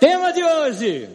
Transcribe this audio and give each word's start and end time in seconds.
Tema 0.00 0.32
de 0.32 0.42
hoje: 0.42 1.10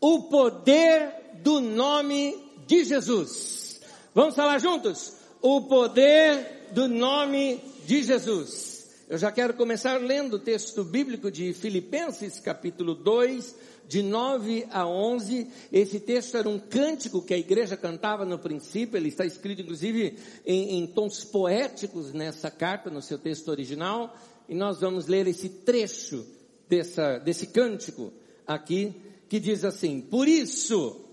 o 0.00 0.22
poder 0.22 1.12
do 1.42 1.58
nome 1.58 2.38
de 2.68 2.84
Jesus. 2.84 3.80
Vamos 4.14 4.36
falar 4.36 4.60
juntos? 4.60 5.14
O 5.42 5.62
poder 5.62 6.68
do 6.70 6.86
nome 6.86 7.60
de 7.84 8.04
Jesus. 8.04 8.88
Eu 9.08 9.18
já 9.18 9.32
quero 9.32 9.54
começar 9.54 10.00
lendo 10.00 10.34
o 10.34 10.38
texto 10.38 10.84
bíblico 10.84 11.32
de 11.32 11.52
Filipenses, 11.52 12.38
capítulo 12.38 12.94
2, 12.94 13.56
de 13.88 14.04
9 14.04 14.68
a 14.70 14.86
11. 14.86 15.48
Esse 15.72 15.98
texto 15.98 16.36
era 16.36 16.48
um 16.48 16.60
cântico 16.60 17.22
que 17.22 17.34
a 17.34 17.38
igreja 17.38 17.76
cantava 17.76 18.24
no 18.24 18.38
princípio, 18.38 18.96
ele 18.96 19.08
está 19.08 19.26
escrito 19.26 19.62
inclusive 19.62 20.16
em, 20.46 20.78
em 20.78 20.86
tons 20.86 21.24
poéticos 21.24 22.12
nessa 22.12 22.52
carta, 22.52 22.88
no 22.88 23.02
seu 23.02 23.18
texto 23.18 23.48
original, 23.48 24.16
e 24.48 24.54
nós 24.54 24.80
vamos 24.80 25.08
ler 25.08 25.26
esse 25.26 25.48
trecho 25.48 26.24
dessa, 26.68 27.18
desse 27.18 27.48
cântico 27.48 28.12
aqui, 28.46 28.94
que 29.28 29.38
diz 29.40 29.64
assim: 29.64 30.00
Por 30.00 30.28
isso, 30.28 31.04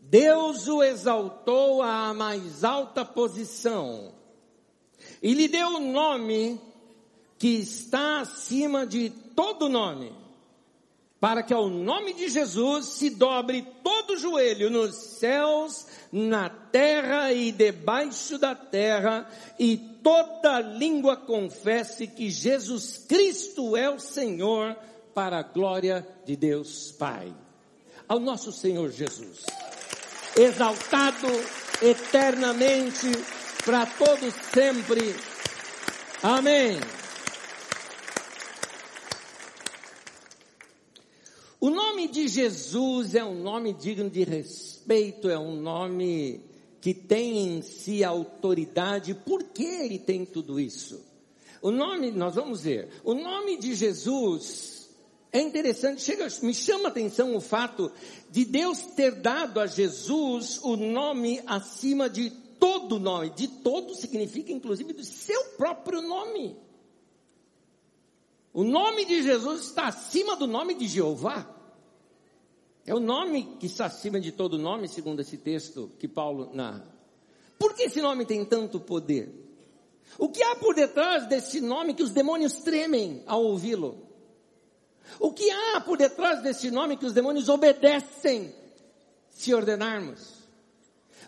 Deus 0.00 0.68
o 0.68 0.82
exaltou 0.82 1.82
à 1.82 2.12
mais 2.14 2.64
alta 2.64 3.04
posição 3.04 4.12
e 5.22 5.34
lhe 5.34 5.48
deu 5.48 5.68
o 5.68 5.76
um 5.78 5.92
nome 5.92 6.60
que 7.38 7.48
está 7.48 8.20
acima 8.20 8.86
de 8.86 9.10
todo 9.34 9.68
nome 9.68 10.12
para 11.20 11.42
que 11.42 11.52
ao 11.52 11.68
nome 11.68 12.14
de 12.14 12.30
Jesus 12.30 12.86
se 12.86 13.10
dobre 13.10 13.62
todo 13.84 14.14
o 14.14 14.16
joelho 14.16 14.70
nos 14.70 14.94
céus, 14.94 15.86
na 16.10 16.48
terra 16.48 17.30
e 17.30 17.52
debaixo 17.52 18.38
da 18.38 18.54
terra, 18.54 19.28
e 19.58 19.76
toda 20.02 20.60
língua 20.60 21.18
confesse 21.18 22.06
que 22.06 22.30
Jesus 22.30 23.04
Cristo 23.06 23.76
é 23.76 23.90
o 23.90 24.00
Senhor, 24.00 24.74
para 25.14 25.40
a 25.40 25.42
glória 25.42 26.06
de 26.24 26.36
Deus 26.36 26.92
Pai. 26.92 27.34
Ao 28.08 28.18
nosso 28.18 28.50
Senhor 28.50 28.90
Jesus, 28.90 29.44
exaltado 30.34 31.28
eternamente, 31.82 33.10
para 33.64 33.84
todos 33.84 34.34
sempre. 34.52 35.14
Amém. 36.22 36.80
O 41.60 41.68
nome 41.68 42.08
de 42.08 42.26
Jesus 42.26 43.14
é 43.14 43.22
um 43.22 43.42
nome 43.42 43.74
digno 43.74 44.08
de 44.08 44.24
respeito, 44.24 45.28
é 45.28 45.38
um 45.38 45.60
nome 45.60 46.40
que 46.80 46.94
tem 46.94 47.58
em 47.58 47.60
si 47.60 48.02
autoridade. 48.02 49.12
Por 49.12 49.44
que 49.44 49.64
ele 49.64 49.98
tem 49.98 50.24
tudo 50.24 50.58
isso? 50.58 51.04
O 51.60 51.70
nome, 51.70 52.10
nós 52.10 52.34
vamos 52.34 52.62
ver, 52.62 52.88
o 53.04 53.12
nome 53.12 53.58
de 53.58 53.74
Jesus 53.74 54.88
é 55.30 55.42
interessante, 55.42 56.00
chega, 56.00 56.26
me 56.42 56.54
chama 56.54 56.86
a 56.86 56.90
atenção 56.90 57.36
o 57.36 57.40
fato 57.42 57.92
de 58.30 58.46
Deus 58.46 58.80
ter 58.96 59.16
dado 59.16 59.60
a 59.60 59.66
Jesus 59.66 60.58
o 60.62 60.76
nome 60.76 61.42
acima 61.46 62.08
de 62.08 62.30
todo 62.58 62.98
nome. 62.98 63.30
De 63.30 63.46
todo 63.46 63.94
significa 63.94 64.50
inclusive 64.50 64.94
do 64.94 65.04
seu 65.04 65.44
próprio 65.58 66.00
nome. 66.00 66.56
O 68.52 68.64
nome 68.64 69.04
de 69.04 69.22
Jesus 69.22 69.66
está 69.66 69.86
acima 69.86 70.36
do 70.36 70.46
nome 70.46 70.74
de 70.74 70.88
Jeová. 70.88 71.48
É 72.84 72.94
o 72.94 72.98
nome 72.98 73.56
que 73.60 73.66
está 73.66 73.86
acima 73.86 74.20
de 74.20 74.32
todo 74.32 74.58
nome, 74.58 74.88
segundo 74.88 75.20
esse 75.20 75.36
texto 75.36 75.92
que 75.98 76.08
Paulo 76.08 76.50
narra. 76.52 76.84
Por 77.58 77.74
que 77.74 77.84
esse 77.84 78.00
nome 78.00 78.24
tem 78.26 78.44
tanto 78.44 78.80
poder? 78.80 79.32
O 80.18 80.28
que 80.28 80.42
há 80.42 80.56
por 80.56 80.74
detrás 80.74 81.28
desse 81.28 81.60
nome 81.60 81.94
que 81.94 82.02
os 82.02 82.10
demônios 82.10 82.54
tremem 82.54 83.22
ao 83.26 83.44
ouvi-lo? 83.44 84.08
O 85.18 85.32
que 85.32 85.48
há 85.50 85.80
por 85.80 85.98
detrás 85.98 86.42
desse 86.42 86.70
nome 86.70 86.96
que 86.96 87.06
os 87.06 87.12
demônios 87.12 87.48
obedecem 87.48 88.52
se 89.28 89.54
ordenarmos? 89.54 90.40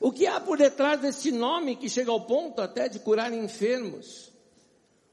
O 0.00 0.10
que 0.10 0.26
há 0.26 0.40
por 0.40 0.58
detrás 0.58 1.00
desse 1.00 1.30
nome 1.30 1.76
que 1.76 1.88
chega 1.88 2.10
ao 2.10 2.22
ponto 2.22 2.60
até 2.60 2.88
de 2.88 2.98
curar 2.98 3.32
enfermos? 3.32 4.31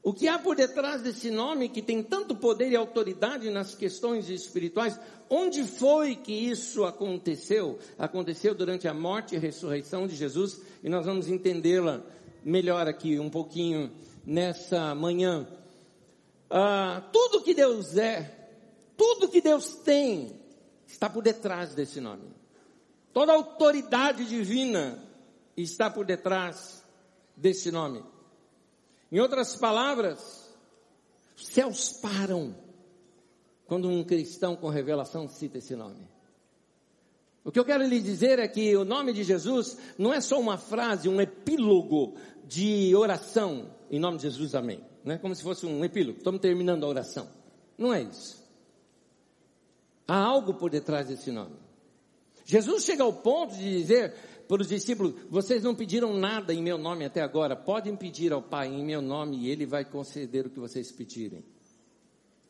O 0.02 0.14
que 0.14 0.28
há 0.28 0.38
por 0.38 0.56
detrás 0.56 1.02
desse 1.02 1.30
nome 1.30 1.68
que 1.68 1.82
tem 1.82 2.02
tanto 2.02 2.34
poder 2.34 2.70
e 2.72 2.76
autoridade 2.76 3.50
nas 3.50 3.74
questões 3.74 4.30
espirituais? 4.30 4.98
Onde 5.28 5.64
foi 5.64 6.16
que 6.16 6.32
isso 6.32 6.84
aconteceu? 6.84 7.78
Aconteceu 7.98 8.54
durante 8.54 8.88
a 8.88 8.94
morte 8.94 9.34
e 9.34 9.38
ressurreição 9.38 10.06
de 10.06 10.16
Jesus 10.16 10.62
e 10.82 10.88
nós 10.88 11.04
vamos 11.04 11.28
entendê-la 11.28 12.02
melhor 12.42 12.88
aqui 12.88 13.18
um 13.18 13.28
pouquinho 13.28 13.92
nessa 14.24 14.94
manhã. 14.94 15.46
Ah, 16.48 17.02
tudo 17.12 17.42
que 17.42 17.52
Deus 17.52 17.96
é, 17.96 18.40
tudo 18.96 19.28
que 19.28 19.40
Deus 19.40 19.76
tem, 19.76 20.38
está 20.86 21.08
por 21.08 21.22
detrás 21.22 21.74
desse 21.74 22.00
nome. 22.00 22.28
Toda 23.12 23.32
autoridade 23.32 24.24
divina 24.24 25.02
está 25.56 25.90
por 25.90 26.04
detrás 26.04 26.82
desse 27.36 27.70
nome. 27.70 28.02
Em 29.10 29.18
outras 29.18 29.56
palavras, 29.56 30.54
os 31.36 31.46
céus 31.46 31.92
param 31.92 32.54
quando 33.66 33.88
um 33.88 34.04
cristão 34.04 34.56
com 34.56 34.68
revelação 34.68 35.28
cita 35.28 35.58
esse 35.58 35.74
nome. 35.74 36.08
O 37.42 37.50
que 37.50 37.58
eu 37.58 37.64
quero 37.64 37.84
lhe 37.84 38.00
dizer 38.00 38.38
é 38.38 38.46
que 38.46 38.76
o 38.76 38.84
nome 38.84 39.12
de 39.12 39.24
Jesus 39.24 39.78
não 39.96 40.12
é 40.12 40.20
só 40.20 40.38
uma 40.38 40.58
frase, 40.58 41.08
um 41.08 41.20
epílogo 41.20 42.14
de 42.44 42.94
oração, 42.94 43.74
em 43.90 43.98
nome 43.98 44.18
de 44.18 44.24
Jesus, 44.24 44.54
amém. 44.54 44.84
Não 45.04 45.14
é 45.14 45.18
como 45.18 45.34
se 45.34 45.42
fosse 45.42 45.64
um 45.64 45.84
epílogo, 45.84 46.18
estamos 46.18 46.40
terminando 46.40 46.84
a 46.84 46.88
oração. 46.88 47.28
Não 47.78 47.94
é 47.94 48.02
isso. 48.02 48.44
Há 50.06 50.16
algo 50.16 50.54
por 50.54 50.70
detrás 50.70 51.08
desse 51.08 51.30
nome. 51.30 51.56
Jesus 52.44 52.84
chega 52.84 53.04
ao 53.04 53.12
ponto 53.12 53.54
de 53.54 53.78
dizer: 53.78 54.14
para 54.50 54.62
os 54.62 54.68
discípulos: 54.68 55.14
Vocês 55.30 55.62
não 55.62 55.76
pediram 55.76 56.12
nada 56.12 56.52
em 56.52 56.60
meu 56.60 56.76
nome 56.76 57.04
até 57.04 57.20
agora, 57.22 57.54
podem 57.54 57.94
pedir 57.94 58.32
ao 58.32 58.42
Pai 58.42 58.66
em 58.66 58.84
meu 58.84 59.00
nome 59.00 59.36
e 59.36 59.48
Ele 59.48 59.64
vai 59.64 59.84
conceder 59.84 60.44
o 60.44 60.50
que 60.50 60.58
vocês 60.58 60.90
pedirem. 60.90 61.44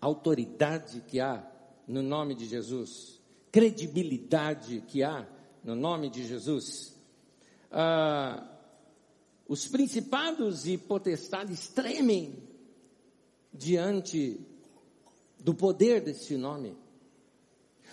Autoridade 0.00 1.03
que 1.03 1.21
há 1.21 1.47
no 1.87 2.03
nome 2.03 2.34
de 2.34 2.47
Jesus, 2.47 3.21
credibilidade 3.53 4.83
que 4.88 5.03
há 5.03 5.28
no 5.62 5.75
nome 5.75 6.09
de 6.09 6.27
Jesus. 6.27 6.97
Ah, 7.71 8.49
os 9.47 9.69
principados 9.69 10.67
e 10.67 10.78
potestades 10.78 11.69
tremem 11.69 12.49
diante 13.53 14.41
do 15.38 15.55
poder 15.55 16.00
desse 16.00 16.38
nome. 16.38 16.75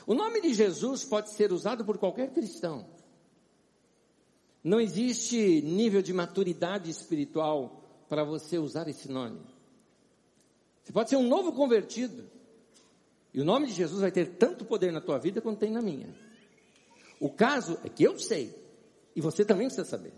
O 0.06 0.14
nome 0.14 0.40
de 0.40 0.54
Jesus 0.54 1.04
pode 1.04 1.30
ser 1.32 1.52
usado 1.52 1.84
por 1.84 1.98
qualquer 1.98 2.32
cristão. 2.32 2.96
Não 4.68 4.82
existe 4.82 5.62
nível 5.62 6.02
de 6.02 6.12
maturidade 6.12 6.92
espiritual 6.92 7.82
para 8.10 8.26
você 8.26 8.58
usar 8.58 8.86
esse 8.90 9.10
nome. 9.10 9.40
Você 10.84 10.92
pode 10.92 11.10
ser 11.10 11.16
um 11.16 11.26
novo 11.26 11.54
convertido. 11.54 12.30
E 13.34 13.40
o 13.40 13.46
nome 13.46 13.68
de 13.68 13.72
Jesus 13.72 14.02
vai 14.02 14.12
ter 14.12 14.36
tanto 14.36 14.66
poder 14.66 14.92
na 14.92 15.00
tua 15.00 15.18
vida 15.20 15.40
quanto 15.40 15.60
tem 15.60 15.72
na 15.72 15.82
minha. 15.82 16.14
O 17.18 17.30
caso 17.30 17.80
é 17.82 17.88
que 17.88 18.04
eu 18.04 18.20
sei. 18.20 18.54
E 19.16 19.22
você 19.22 19.46
também 19.46 19.68
precisa 19.68 19.88
saber. 19.88 20.12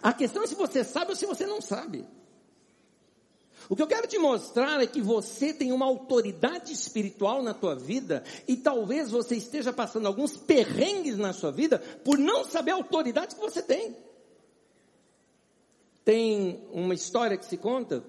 A 0.00 0.12
questão 0.12 0.44
é 0.44 0.46
se 0.46 0.54
você 0.54 0.84
sabe 0.84 1.10
ou 1.10 1.16
se 1.16 1.26
você 1.26 1.44
não 1.44 1.60
sabe. 1.60 2.06
O 3.68 3.74
que 3.74 3.82
eu 3.82 3.86
quero 3.86 4.06
te 4.06 4.18
mostrar 4.18 4.82
é 4.82 4.86
que 4.86 5.00
você 5.00 5.52
tem 5.52 5.72
uma 5.72 5.86
autoridade 5.86 6.72
espiritual 6.72 7.42
na 7.42 7.54
tua 7.54 7.74
vida 7.74 8.22
e 8.46 8.56
talvez 8.56 9.10
você 9.10 9.36
esteja 9.36 9.72
passando 9.72 10.06
alguns 10.06 10.36
perrengues 10.36 11.16
na 11.16 11.32
sua 11.32 11.50
vida 11.50 11.78
por 12.04 12.18
não 12.18 12.44
saber 12.44 12.72
a 12.72 12.74
autoridade 12.74 13.34
que 13.34 13.40
você 13.40 13.62
tem. 13.62 13.96
Tem 16.04 16.60
uma 16.70 16.92
história 16.92 17.36
que 17.36 17.46
se 17.46 17.56
conta 17.56 18.04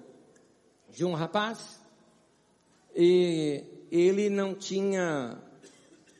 de 0.90 1.04
um 1.04 1.14
rapaz 1.14 1.80
e 2.94 3.64
ele 3.90 4.28
não 4.28 4.54
tinha 4.54 5.38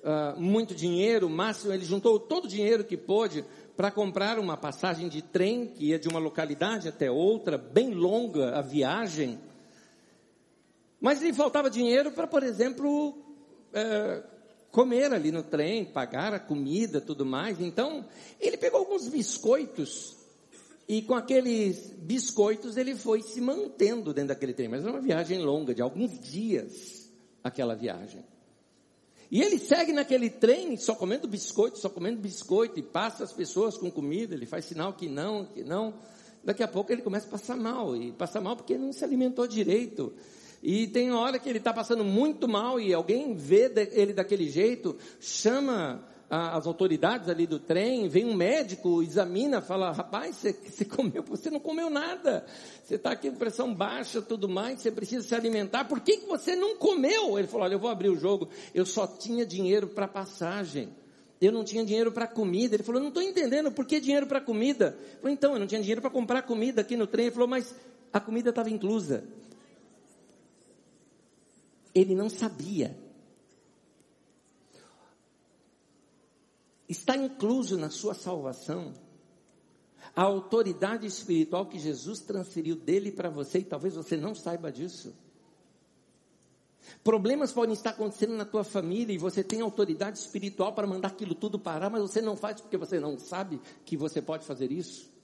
uh, 0.02 0.40
muito 0.40 0.74
dinheiro, 0.74 1.28
máximo 1.28 1.72
ele 1.72 1.84
juntou 1.84 2.18
todo 2.18 2.46
o 2.46 2.48
dinheiro 2.48 2.84
que 2.84 2.96
pôde 2.96 3.44
para 3.76 3.90
comprar 3.90 4.38
uma 4.38 4.56
passagem 4.56 5.08
de 5.08 5.20
trem 5.20 5.66
que 5.66 5.86
ia 5.86 5.98
de 5.98 6.08
uma 6.08 6.18
localidade 6.18 6.88
até 6.88 7.10
outra, 7.10 7.58
bem 7.58 7.92
longa 7.92 8.58
a 8.58 8.62
viagem. 8.62 9.38
Mas 10.98 11.20
lhe 11.20 11.32
faltava 11.32 11.68
dinheiro 11.68 12.10
para, 12.10 12.26
por 12.26 12.42
exemplo, 12.42 13.16
é, 13.74 14.22
comer 14.70 15.12
ali 15.12 15.30
no 15.30 15.42
trem, 15.42 15.84
pagar 15.84 16.32
a 16.32 16.40
comida, 16.40 17.00
tudo 17.00 17.26
mais. 17.26 17.60
Então, 17.60 18.06
ele 18.40 18.56
pegou 18.56 18.80
alguns 18.80 19.08
biscoitos 19.08 20.16
e 20.88 21.02
com 21.02 21.14
aqueles 21.14 21.92
biscoitos 21.98 22.76
ele 22.78 22.94
foi 22.94 23.20
se 23.20 23.40
mantendo 23.40 24.14
dentro 24.14 24.28
daquele 24.28 24.54
trem. 24.54 24.68
Mas 24.68 24.82
era 24.82 24.92
uma 24.92 25.00
viagem 25.00 25.38
longa, 25.42 25.74
de 25.74 25.82
alguns 25.82 26.18
dias, 26.18 27.10
aquela 27.44 27.74
viagem. 27.74 28.24
E 29.30 29.42
ele 29.42 29.58
segue 29.58 29.92
naquele 29.92 30.30
trem 30.30 30.76
só 30.76 30.94
comendo 30.94 31.26
biscoito, 31.26 31.78
só 31.78 31.88
comendo 31.88 32.20
biscoito, 32.20 32.78
e 32.78 32.82
passa 32.82 33.24
as 33.24 33.32
pessoas 33.32 33.76
com 33.76 33.90
comida, 33.90 34.34
ele 34.34 34.46
faz 34.46 34.64
sinal 34.64 34.92
que 34.92 35.08
não, 35.08 35.46
que 35.46 35.64
não. 35.64 35.94
Daqui 36.44 36.62
a 36.62 36.68
pouco 36.68 36.92
ele 36.92 37.02
começa 37.02 37.26
a 37.26 37.30
passar 37.30 37.56
mal, 37.56 37.96
e 37.96 38.12
passa 38.12 38.40
mal 38.40 38.56
porque 38.56 38.78
não 38.78 38.92
se 38.92 39.04
alimentou 39.04 39.46
direito. 39.46 40.12
E 40.62 40.86
tem 40.88 41.12
hora 41.12 41.38
que 41.38 41.48
ele 41.48 41.58
está 41.58 41.72
passando 41.72 42.04
muito 42.04 42.48
mal 42.48 42.80
e 42.80 42.94
alguém 42.94 43.34
vê 43.34 43.70
ele 43.92 44.12
daquele 44.12 44.48
jeito, 44.48 44.96
chama 45.20 46.04
as 46.28 46.66
autoridades 46.66 47.28
ali 47.28 47.46
do 47.46 47.58
trem, 47.58 48.08
vem 48.08 48.24
um 48.24 48.34
médico, 48.34 49.00
examina, 49.00 49.60
fala, 49.60 49.92
rapaz, 49.92 50.36
você, 50.36 50.52
você 50.52 50.84
comeu, 50.84 51.22
você 51.22 51.50
não 51.50 51.60
comeu 51.60 51.88
nada. 51.88 52.44
Você 52.82 52.96
está 52.96 53.12
aqui 53.12 53.30
com 53.30 53.36
pressão 53.36 53.72
baixa, 53.72 54.20
tudo 54.20 54.48
mais, 54.48 54.80
você 54.80 54.90
precisa 54.90 55.26
se 55.26 55.34
alimentar. 55.34 55.84
Por 55.84 56.00
que, 56.00 56.18
que 56.18 56.26
você 56.26 56.56
não 56.56 56.76
comeu? 56.76 57.38
Ele 57.38 57.46
falou, 57.46 57.64
olha, 57.64 57.74
eu 57.74 57.78
vou 57.78 57.90
abrir 57.90 58.08
o 58.08 58.18
jogo. 58.18 58.48
Eu 58.74 58.84
só 58.84 59.06
tinha 59.06 59.46
dinheiro 59.46 59.86
para 59.86 60.08
passagem. 60.08 60.88
Eu 61.40 61.52
não 61.52 61.62
tinha 61.62 61.84
dinheiro 61.84 62.10
para 62.10 62.26
comida. 62.26 62.74
Ele 62.74 62.82
falou, 62.82 63.00
não 63.00 63.08
estou 63.08 63.22
entendendo, 63.22 63.70
por 63.70 63.86
que 63.86 64.00
dinheiro 64.00 64.26
para 64.26 64.40
comida? 64.40 64.98
Eu 65.14 65.20
falei, 65.20 65.34
então, 65.34 65.52
eu 65.52 65.60
não 65.60 65.66
tinha 65.66 65.80
dinheiro 65.80 66.00
para 66.00 66.10
comprar 66.10 66.42
comida 66.42 66.80
aqui 66.80 66.96
no 66.96 67.06
trem. 67.06 67.26
Ele 67.26 67.34
falou, 67.34 67.48
mas 67.48 67.72
a 68.12 68.18
comida 68.18 68.50
estava 68.50 68.68
inclusa. 68.68 69.22
Ele 71.94 72.16
não 72.16 72.28
sabia. 72.28 73.05
Está 76.88 77.16
incluso 77.16 77.76
na 77.76 77.90
sua 77.90 78.14
salvação 78.14 78.94
a 80.14 80.22
autoridade 80.22 81.06
espiritual 81.06 81.66
que 81.66 81.78
Jesus 81.78 82.20
transferiu 82.20 82.76
dele 82.76 83.10
para 83.10 83.28
você 83.28 83.58
e 83.58 83.64
talvez 83.64 83.94
você 83.94 84.16
não 84.16 84.34
saiba 84.34 84.70
disso. 84.70 85.14
Problemas 87.02 87.52
podem 87.52 87.72
estar 87.72 87.90
acontecendo 87.90 88.34
na 88.34 88.44
tua 88.44 88.62
família 88.62 89.12
e 89.12 89.18
você 89.18 89.42
tem 89.42 89.60
autoridade 89.60 90.18
espiritual 90.18 90.72
para 90.72 90.86
mandar 90.86 91.08
aquilo 91.08 91.34
tudo 91.34 91.58
parar, 91.58 91.90
mas 91.90 92.00
você 92.02 92.22
não 92.22 92.36
faz 92.36 92.60
porque 92.60 92.76
você 92.76 93.00
não 93.00 93.18
sabe 93.18 93.60
que 93.84 93.96
você 93.96 94.22
pode 94.22 94.44
fazer 94.44 94.70
isso. 94.70 95.15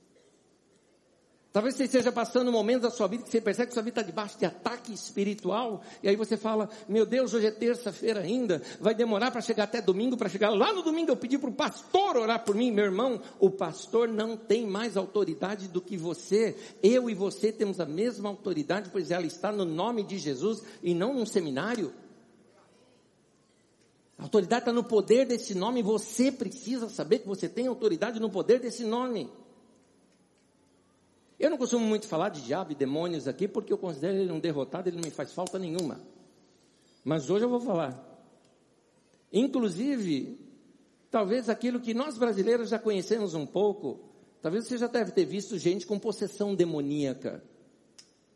Talvez 1.52 1.74
você 1.74 1.84
esteja 1.84 2.10
passando 2.10 2.48
um 2.48 2.52
momento 2.52 2.82
da 2.82 2.90
sua 2.90 3.06
vida 3.06 3.24
que 3.24 3.28
você 3.28 3.38
percebe 3.38 3.68
que 3.68 3.74
sua 3.74 3.82
vida 3.82 4.00
está 4.00 4.10
debaixo 4.10 4.38
de 4.38 4.46
ataque 4.46 4.90
espiritual, 4.90 5.82
e 6.02 6.08
aí 6.08 6.16
você 6.16 6.34
fala, 6.34 6.70
meu 6.88 7.04
Deus, 7.04 7.34
hoje 7.34 7.46
é 7.46 7.50
terça-feira 7.50 8.20
ainda, 8.20 8.62
vai 8.80 8.94
demorar 8.94 9.30
para 9.30 9.42
chegar 9.42 9.64
até 9.64 9.82
domingo, 9.82 10.16
para 10.16 10.30
chegar 10.30 10.48
lá 10.48 10.72
no 10.72 10.82
domingo 10.82 11.10
eu 11.10 11.16
pedi 11.16 11.36
para 11.36 11.50
o 11.50 11.52
pastor 11.52 12.16
orar 12.16 12.42
por 12.42 12.54
mim, 12.54 12.70
meu 12.70 12.86
irmão, 12.86 13.20
o 13.38 13.50
pastor 13.50 14.08
não 14.08 14.34
tem 14.34 14.66
mais 14.66 14.96
autoridade 14.96 15.68
do 15.68 15.82
que 15.82 15.94
você, 15.94 16.56
eu 16.82 17.10
e 17.10 17.14
você 17.14 17.52
temos 17.52 17.80
a 17.80 17.86
mesma 17.86 18.30
autoridade, 18.30 18.88
pois 18.90 19.10
ela 19.10 19.26
está 19.26 19.52
no 19.52 19.66
nome 19.66 20.02
de 20.02 20.18
Jesus 20.18 20.62
e 20.82 20.94
não 20.94 21.12
num 21.12 21.26
seminário. 21.26 21.92
A 24.16 24.22
autoridade 24.22 24.62
está 24.62 24.72
no 24.72 24.84
poder 24.84 25.26
desse 25.26 25.54
nome, 25.54 25.82
você 25.82 26.32
precisa 26.32 26.88
saber 26.88 27.18
que 27.18 27.28
você 27.28 27.46
tem 27.46 27.66
autoridade 27.66 28.18
no 28.18 28.30
poder 28.30 28.58
desse 28.58 28.84
nome. 28.84 29.28
Eu 31.42 31.50
não 31.50 31.58
costumo 31.58 31.84
muito 31.84 32.06
falar 32.06 32.28
de 32.28 32.40
diabo 32.40 32.70
e 32.70 32.74
demônios 32.76 33.26
aqui, 33.26 33.48
porque 33.48 33.72
eu 33.72 33.76
considero 33.76 34.16
ele 34.16 34.30
um 34.30 34.38
derrotado, 34.38 34.88
ele 34.88 34.94
não 34.94 35.02
me 35.02 35.10
faz 35.10 35.32
falta 35.32 35.58
nenhuma. 35.58 36.00
Mas 37.04 37.28
hoje 37.28 37.44
eu 37.44 37.48
vou 37.48 37.58
falar. 37.58 38.00
Inclusive, 39.32 40.38
talvez 41.10 41.48
aquilo 41.48 41.80
que 41.80 41.92
nós 41.94 42.16
brasileiros 42.16 42.68
já 42.68 42.78
conhecemos 42.78 43.34
um 43.34 43.44
pouco, 43.44 43.98
talvez 44.40 44.68
você 44.68 44.78
já 44.78 44.86
deve 44.86 45.10
ter 45.10 45.24
visto 45.24 45.58
gente 45.58 45.84
com 45.84 45.98
possessão 45.98 46.54
demoníaca. 46.54 47.42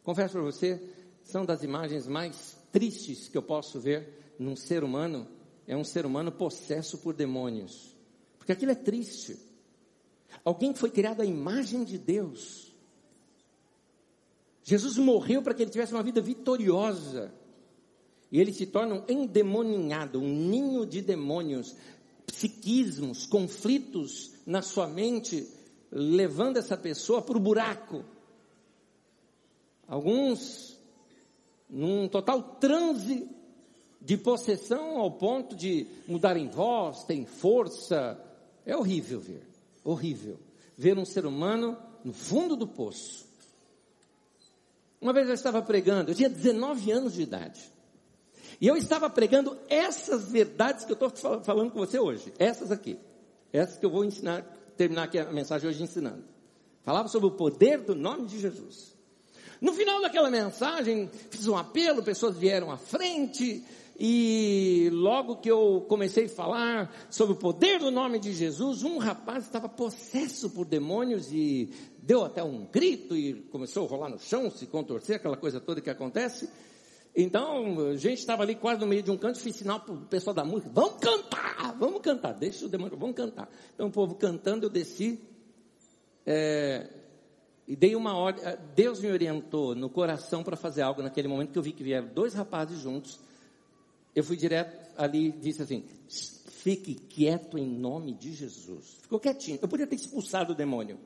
Confesso 0.02 0.32
para 0.32 0.42
você, 0.42 0.82
são 1.22 1.44
das 1.44 1.62
imagens 1.62 2.08
mais 2.08 2.56
tristes 2.72 3.28
que 3.28 3.38
eu 3.38 3.42
posso 3.42 3.78
ver 3.78 4.34
num 4.36 4.56
ser 4.56 4.82
humano, 4.82 5.28
é 5.64 5.76
um 5.76 5.84
ser 5.84 6.04
humano 6.06 6.32
possesso 6.32 6.98
por 6.98 7.14
demônios. 7.14 7.94
Porque 8.36 8.50
aquilo 8.50 8.72
é 8.72 8.74
triste. 8.74 9.38
Alguém 10.44 10.72
que 10.72 10.80
foi 10.80 10.90
criado 10.90 11.20
à 11.20 11.24
imagem 11.24 11.84
de 11.84 11.98
Deus, 11.98 12.65
Jesus 14.68 14.98
morreu 14.98 15.40
para 15.42 15.54
que 15.54 15.62
ele 15.62 15.70
tivesse 15.70 15.92
uma 15.92 16.02
vida 16.02 16.20
vitoriosa. 16.20 17.32
E 18.32 18.40
ele 18.40 18.52
se 18.52 18.66
torna 18.66 18.96
um 18.96 19.04
endemoninhado, 19.08 20.20
um 20.20 20.28
ninho 20.28 20.84
de 20.84 21.00
demônios, 21.00 21.76
psiquismos, 22.26 23.26
conflitos 23.26 24.32
na 24.44 24.62
sua 24.62 24.88
mente, 24.88 25.48
levando 25.88 26.56
essa 26.56 26.76
pessoa 26.76 27.22
para 27.22 27.36
o 27.36 27.40
buraco. 27.40 28.04
Alguns 29.86 30.76
num 31.70 32.08
total 32.08 32.42
transe 32.42 33.28
de 34.00 34.16
possessão 34.16 34.98
ao 34.98 35.12
ponto 35.12 35.54
de 35.54 35.86
mudar 36.08 36.36
em 36.36 36.48
voz, 36.48 37.04
tem 37.04 37.24
força. 37.24 38.20
É 38.64 38.76
horrível 38.76 39.20
ver, 39.20 39.46
horrível. 39.84 40.40
Ver 40.76 40.98
um 40.98 41.04
ser 41.04 41.24
humano 41.24 41.78
no 42.04 42.12
fundo 42.12 42.56
do 42.56 42.66
poço. 42.66 43.25
Uma 45.00 45.12
vez 45.12 45.28
eu 45.28 45.34
estava 45.34 45.60
pregando, 45.62 46.10
eu 46.10 46.14
tinha 46.14 46.28
19 46.28 46.90
anos 46.90 47.12
de 47.12 47.22
idade. 47.22 47.72
E 48.60 48.66
eu 48.66 48.76
estava 48.76 49.10
pregando 49.10 49.56
essas 49.68 50.30
verdades 50.30 50.84
que 50.84 50.92
eu 50.92 50.94
estou 50.94 51.40
falando 51.42 51.70
com 51.70 51.78
você 51.78 51.98
hoje. 51.98 52.32
Essas 52.38 52.70
aqui. 52.70 52.98
Essas 53.52 53.78
que 53.78 53.84
eu 53.84 53.90
vou 53.90 54.04
ensinar, 54.04 54.42
terminar 54.76 55.04
aqui 55.04 55.18
a 55.18 55.30
mensagem 55.30 55.68
hoje 55.68 55.82
ensinando. 55.82 56.24
Falava 56.82 57.08
sobre 57.08 57.28
o 57.28 57.32
poder 57.32 57.80
do 57.80 57.94
nome 57.94 58.26
de 58.26 58.38
Jesus. 58.40 58.94
No 59.60 59.72
final 59.72 60.00
daquela 60.00 60.30
mensagem, 60.30 61.10
fiz 61.30 61.46
um 61.48 61.56
apelo, 61.56 62.02
pessoas 62.02 62.36
vieram 62.36 62.70
à 62.70 62.76
frente, 62.76 63.64
e 63.98 64.90
logo 64.92 65.36
que 65.36 65.50
eu 65.50 65.86
comecei 65.88 66.26
a 66.26 66.28
falar 66.28 66.94
sobre 67.10 67.32
o 67.34 67.38
poder 67.38 67.78
do 67.78 67.90
nome 67.90 68.18
de 68.18 68.32
Jesus, 68.34 68.82
um 68.82 68.98
rapaz 68.98 69.44
estava 69.44 69.68
possesso 69.68 70.50
por 70.50 70.66
demônios 70.66 71.32
e 71.32 71.70
deu 72.06 72.24
até 72.24 72.42
um 72.42 72.64
grito 72.64 73.16
e 73.16 73.34
começou 73.50 73.84
a 73.84 73.88
rolar 73.90 74.08
no 74.08 74.18
chão, 74.18 74.48
se 74.50 74.66
contorcer, 74.66 75.16
aquela 75.16 75.36
coisa 75.36 75.60
toda 75.60 75.80
que 75.80 75.90
acontece. 75.90 76.48
Então, 77.14 77.88
a 77.88 77.96
gente 77.96 78.18
estava 78.18 78.42
ali 78.42 78.54
quase 78.54 78.80
no 78.80 78.86
meio 78.86 79.02
de 79.02 79.10
um 79.10 79.16
canto, 79.16 79.40
fiz 79.40 79.56
sinal 79.56 79.80
para 79.80 79.94
o 79.94 80.06
pessoal 80.06 80.34
da 80.34 80.44
música, 80.44 80.70
vamos 80.72 81.00
cantar, 81.00 81.74
vamos 81.78 82.00
cantar, 82.00 82.32
deixa 82.32 82.66
o 82.66 82.68
demônio, 82.68 82.96
vamos 82.96 83.16
cantar. 83.16 83.50
Então 83.74 83.88
o 83.88 83.90
povo 83.90 84.14
cantando, 84.14 84.66
eu 84.66 84.70
desci, 84.70 85.18
é, 86.24 86.88
e 87.66 87.74
dei 87.74 87.96
uma 87.96 88.16
ordem, 88.16 88.44
Deus 88.74 89.00
me 89.00 89.10
orientou 89.10 89.74
no 89.74 89.90
coração 89.90 90.44
para 90.44 90.56
fazer 90.56 90.82
algo 90.82 91.02
naquele 91.02 91.26
momento 91.26 91.50
que 91.50 91.58
eu 91.58 91.62
vi 91.62 91.72
que 91.72 91.82
vieram 91.82 92.06
dois 92.08 92.34
rapazes 92.34 92.78
juntos, 92.78 93.18
eu 94.14 94.22
fui 94.22 94.36
direto 94.36 94.94
ali 94.96 95.28
e 95.28 95.32
disse 95.32 95.62
assim: 95.62 95.84
fique 96.66 96.94
quieto 96.94 97.58
em 97.58 97.66
nome 97.66 98.14
de 98.14 98.32
Jesus. 98.32 98.98
Ficou 99.02 99.20
quietinho. 99.20 99.58
Eu 99.60 99.68
podia 99.68 99.86
ter 99.86 99.96
expulsado 99.96 100.52
o 100.52 100.56
demônio, 100.56 100.98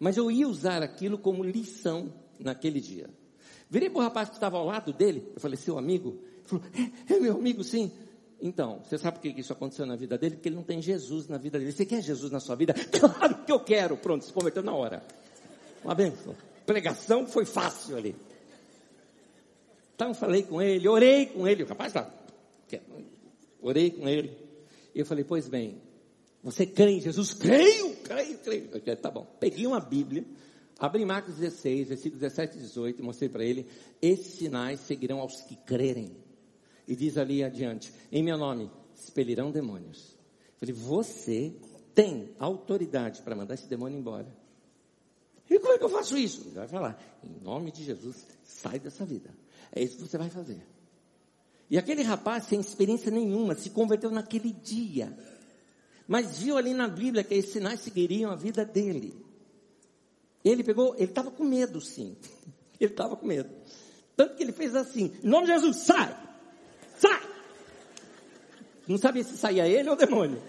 mas 0.00 0.16
eu 0.16 0.30
ia 0.30 0.48
usar 0.48 0.82
aquilo 0.82 1.18
como 1.18 1.44
lição 1.44 2.12
naquele 2.38 2.80
dia. 2.80 3.08
Virei 3.68 3.88
para 3.88 4.00
o 4.00 4.02
rapaz 4.02 4.30
que 4.30 4.34
estava 4.34 4.56
ao 4.56 4.64
lado 4.64 4.92
dele, 4.92 5.30
eu 5.34 5.40
falei: 5.40 5.56
seu 5.56 5.78
amigo? 5.78 6.18
Ele 6.38 6.44
falou: 6.46 6.64
é, 7.08 7.14
é 7.14 7.20
meu 7.20 7.36
amigo, 7.36 7.62
sim. 7.62 7.92
Então, 8.42 8.80
você 8.82 8.96
sabe 8.96 9.18
por 9.18 9.22
que 9.22 9.40
isso 9.40 9.52
aconteceu 9.52 9.84
na 9.84 9.94
vida 9.94 10.16
dele? 10.16 10.36
Porque 10.36 10.48
ele 10.48 10.56
não 10.56 10.62
tem 10.62 10.80
Jesus 10.80 11.28
na 11.28 11.36
vida 11.36 11.58
dele. 11.58 11.70
Você 11.70 11.84
quer 11.84 12.02
Jesus 12.02 12.32
na 12.32 12.40
sua 12.40 12.56
vida? 12.56 12.74
Claro 12.90 13.44
que 13.44 13.52
eu 13.52 13.60
quero. 13.60 13.98
Pronto, 13.98 14.24
se 14.24 14.32
converteu 14.32 14.62
na 14.62 14.72
hora. 14.72 15.04
Uma 15.84 15.94
benção. 15.94 16.34
Pregação 16.64 17.26
foi 17.26 17.44
fácil 17.44 17.98
ali. 17.98 18.16
Então 19.94 20.14
falei 20.14 20.42
com 20.42 20.62
ele, 20.62 20.88
orei 20.88 21.26
com 21.26 21.46
ele. 21.46 21.62
O 21.64 21.66
rapaz 21.66 21.90
está 21.90 22.10
Orei 23.60 23.90
com 23.90 24.08
ele. 24.08 24.36
E 24.94 25.00
eu 25.00 25.06
falei, 25.06 25.24
pois 25.24 25.48
bem, 25.48 25.80
você 26.42 26.66
crê 26.66 26.92
em 26.92 27.00
Jesus? 27.00 27.34
Creio, 27.34 27.96
creio, 27.96 28.38
creio. 28.38 28.64
Eu 28.72 28.80
falei, 28.80 28.96
tá 28.96 29.10
bom. 29.10 29.26
Peguei 29.38 29.66
uma 29.66 29.80
Bíblia, 29.80 30.24
abri 30.78 31.04
Marcos 31.04 31.34
16, 31.36 31.88
versículos 31.88 32.20
17 32.20 32.56
e 32.56 32.60
18, 32.60 33.02
mostrei 33.02 33.28
para 33.28 33.44
ele, 33.44 33.66
esses 34.00 34.34
sinais 34.34 34.80
seguirão 34.80 35.20
aos 35.20 35.42
que 35.42 35.56
crerem. 35.56 36.16
E 36.88 36.96
diz 36.96 37.18
ali 37.18 37.44
adiante, 37.44 37.92
em 38.10 38.22
meu 38.22 38.38
nome, 38.38 38.70
expelirão 38.96 39.50
demônios. 39.50 40.16
Eu 40.60 40.66
falei, 40.66 40.74
você 40.74 41.54
tem 41.94 42.30
autoridade 42.38 43.22
para 43.22 43.36
mandar 43.36 43.54
esse 43.54 43.68
demônio 43.68 43.98
embora. 43.98 44.26
E 45.48 45.58
como 45.58 45.74
é 45.74 45.78
que 45.78 45.84
eu 45.84 45.88
faço 45.88 46.16
isso? 46.16 46.42
Ele 46.42 46.54
vai 46.54 46.68
falar, 46.68 47.18
em 47.22 47.44
nome 47.44 47.70
de 47.72 47.84
Jesus, 47.84 48.26
sai 48.42 48.78
dessa 48.78 49.04
vida. 49.04 49.30
É 49.72 49.82
isso 49.82 49.96
que 49.96 50.02
você 50.02 50.16
vai 50.16 50.30
fazer. 50.30 50.64
E 51.68 51.76
aquele 51.76 52.02
rapaz, 52.02 52.44
sem 52.44 52.58
experiência 52.60 53.10
nenhuma, 53.10 53.54
se 53.54 53.70
converteu 53.70 54.10
naquele 54.10 54.52
dia. 54.52 55.16
Mas 56.10 56.38
viu 56.40 56.56
ali 56.56 56.74
na 56.74 56.88
Bíblia 56.88 57.22
que 57.22 57.34
esses 57.34 57.52
sinais 57.52 57.78
seguiriam 57.78 58.32
a 58.32 58.34
vida 58.34 58.64
dele. 58.64 59.14
Ele 60.44 60.64
pegou, 60.64 60.92
ele 60.96 61.04
estava 61.04 61.30
com 61.30 61.44
medo, 61.44 61.80
sim. 61.80 62.16
Ele 62.80 62.90
estava 62.90 63.14
com 63.14 63.26
medo. 63.26 63.50
Tanto 64.16 64.36
que 64.36 64.42
ele 64.42 64.52
fez 64.52 64.74
assim: 64.74 65.12
em 65.22 65.28
nome 65.28 65.46
de 65.46 65.52
Jesus, 65.52 65.76
sai! 65.76 66.16
Sai! 66.96 67.28
Não 68.88 68.96
sabia 68.96 69.22
se 69.22 69.36
saía 69.36 69.68
ele 69.68 69.90
ou 69.90 69.94
o 69.94 69.98
demônio. 69.98 70.42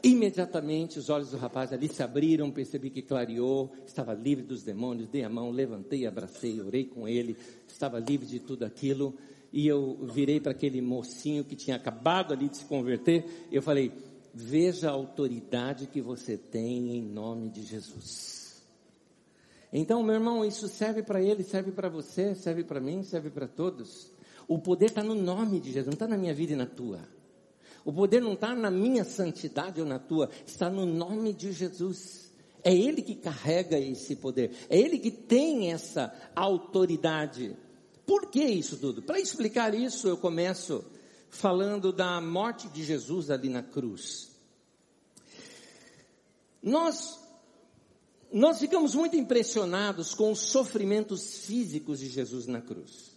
Imediatamente 0.00 1.00
os 1.00 1.10
olhos 1.10 1.32
do 1.32 1.36
rapaz 1.36 1.72
ali 1.72 1.88
se 1.88 2.04
abriram, 2.04 2.52
percebi 2.52 2.88
que 2.88 3.02
clareou, 3.02 3.72
estava 3.84 4.14
livre 4.14 4.44
dos 4.44 4.62
demônios, 4.62 5.08
dei 5.08 5.24
a 5.24 5.28
mão, 5.28 5.50
levantei, 5.50 6.06
abracei, 6.06 6.60
orei 6.60 6.84
com 6.84 7.08
ele, 7.08 7.36
estava 7.66 7.98
livre 7.98 8.26
de 8.26 8.38
tudo 8.38 8.64
aquilo. 8.64 9.12
E 9.52 9.66
eu 9.66 9.96
virei 10.02 10.40
para 10.40 10.52
aquele 10.52 10.80
mocinho 10.80 11.44
que 11.44 11.56
tinha 11.56 11.76
acabado 11.76 12.32
ali 12.32 12.48
de 12.48 12.58
se 12.58 12.64
converter, 12.64 13.46
eu 13.50 13.62
falei: 13.62 13.92
Veja 14.34 14.90
a 14.90 14.92
autoridade 14.92 15.86
que 15.86 16.02
você 16.02 16.36
tem 16.36 16.96
em 16.96 17.02
nome 17.02 17.48
de 17.48 17.62
Jesus. 17.62 18.62
Então, 19.72 20.02
meu 20.02 20.14
irmão, 20.14 20.44
isso 20.44 20.68
serve 20.68 21.02
para 21.02 21.22
ele, 21.22 21.42
serve 21.42 21.72
para 21.72 21.88
você, 21.88 22.34
serve 22.34 22.62
para 22.62 22.80
mim, 22.80 23.02
serve 23.02 23.30
para 23.30 23.48
todos. 23.48 24.12
O 24.46 24.58
poder 24.58 24.86
está 24.86 25.02
no 25.02 25.14
nome 25.14 25.58
de 25.58 25.68
Jesus, 25.68 25.86
não 25.86 25.94
está 25.94 26.06
na 26.06 26.16
minha 26.16 26.34
vida 26.34 26.52
e 26.52 26.56
na 26.56 26.66
tua. 26.66 27.00
O 27.84 27.92
poder 27.92 28.20
não 28.20 28.34
está 28.34 28.54
na 28.54 28.70
minha 28.70 29.04
santidade 29.04 29.80
ou 29.80 29.86
na 29.86 29.98
tua, 29.98 30.28
está 30.46 30.68
no 30.68 30.84
nome 30.84 31.32
de 31.32 31.52
Jesus. 31.52 32.32
É 32.62 32.74
Ele 32.74 33.00
que 33.00 33.14
carrega 33.14 33.78
esse 33.78 34.16
poder, 34.16 34.50
é 34.68 34.78
Ele 34.78 34.98
que 34.98 35.10
tem 35.10 35.72
essa 35.72 36.12
autoridade. 36.34 37.56
Por 38.06 38.30
que 38.30 38.44
isso 38.44 38.76
tudo? 38.76 39.02
Para 39.02 39.18
explicar 39.18 39.74
isso, 39.74 40.06
eu 40.06 40.16
começo 40.16 40.84
falando 41.28 41.92
da 41.92 42.20
morte 42.20 42.68
de 42.68 42.84
Jesus 42.84 43.30
ali 43.30 43.48
na 43.48 43.62
cruz. 43.62 44.30
Nós, 46.62 47.18
nós 48.32 48.58
ficamos 48.58 48.94
muito 48.94 49.16
impressionados 49.16 50.14
com 50.14 50.32
os 50.32 50.38
sofrimentos 50.38 51.46
físicos 51.46 51.98
de 51.98 52.08
Jesus 52.08 52.46
na 52.46 52.60
cruz. 52.60 53.12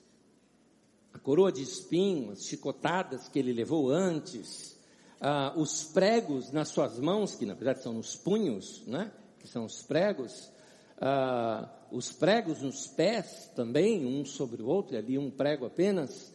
A 1.14 1.20
coroa 1.20 1.52
de 1.52 1.62
espinhos, 1.62 2.46
chicotadas 2.46 3.28
que 3.28 3.40
ele 3.40 3.54
levou 3.54 3.92
antes, 3.92 4.76
ah, 5.22 5.54
os 5.56 5.84
pregos 5.84 6.52
nas 6.52 6.70
suas 6.70 7.00
mãos, 7.00 7.36
que 7.36 7.46
na 7.46 7.54
verdade 7.54 7.84
são 7.84 7.94
nos 7.94 8.16
punhos, 8.16 8.84
né? 8.88 9.12
que 9.40 9.48
são 9.48 9.66
os 9.66 9.82
pregos, 9.82 10.52
ah, 11.00 11.70
os 11.92 12.12
pregos 12.12 12.62
nos 12.62 12.88
pés 12.88 13.52
também, 13.56 14.06
um 14.06 14.26
sobre 14.26 14.62
o 14.62 14.68
outro, 14.68 14.98
ali 14.98 15.18
um 15.18 15.32
prego 15.32 15.66
apenas, 15.66 16.34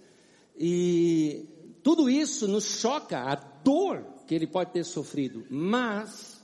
e 0.56 1.46
tudo 1.82 2.08
isso 2.08 2.48
nos 2.48 2.80
choca, 2.80 3.18
a 3.18 3.34
dor 3.34 4.04
que 4.26 4.34
ele 4.34 4.46
pode 4.46 4.72
ter 4.72 4.84
sofrido, 4.84 5.46
mas 5.50 6.40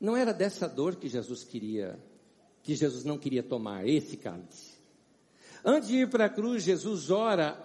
não 0.00 0.16
era 0.16 0.32
dessa 0.32 0.68
dor 0.68 0.96
que 0.96 1.08
Jesus 1.08 1.44
queria, 1.44 1.98
que 2.62 2.74
Jesus 2.74 3.04
não 3.04 3.18
queria 3.18 3.42
tomar, 3.42 3.86
esse 3.86 4.16
cálice. 4.16 4.74
Antes 5.64 5.88
de 5.88 5.98
ir 5.98 6.10
para 6.10 6.26
a 6.26 6.30
cruz, 6.30 6.62
Jesus 6.62 7.10
ora 7.10 7.58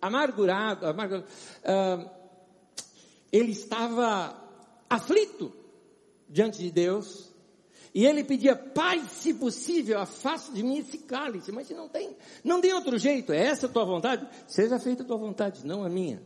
amargurado, 0.00 0.86
amargurado 0.86 1.26
uh, 1.26 2.10
ele 3.32 3.52
estava 3.52 4.42
aflito 4.88 5.52
diante 6.28 6.58
de 6.58 6.70
Deus, 6.70 7.30
e 7.94 8.04
ele 8.04 8.24
pedia, 8.24 8.54
Pai, 8.54 9.02
se 9.08 9.34
possível, 9.34 9.98
afaste 10.00 10.52
de 10.52 10.62
mim 10.62 10.78
esse 10.78 10.98
cálice. 10.98 11.52
Mas 11.52 11.70
não 11.70 11.88
tem, 11.88 12.16
não 12.44 12.60
tem 12.60 12.72
outro 12.72 12.98
jeito. 12.98 13.32
É 13.32 13.46
essa 13.46 13.66
a 13.66 13.68
tua 13.68 13.84
vontade? 13.84 14.26
Seja 14.46 14.78
feita 14.78 15.02
a 15.02 15.06
tua 15.06 15.16
vontade, 15.16 15.66
não 15.66 15.84
a 15.84 15.88
minha. 15.88 16.22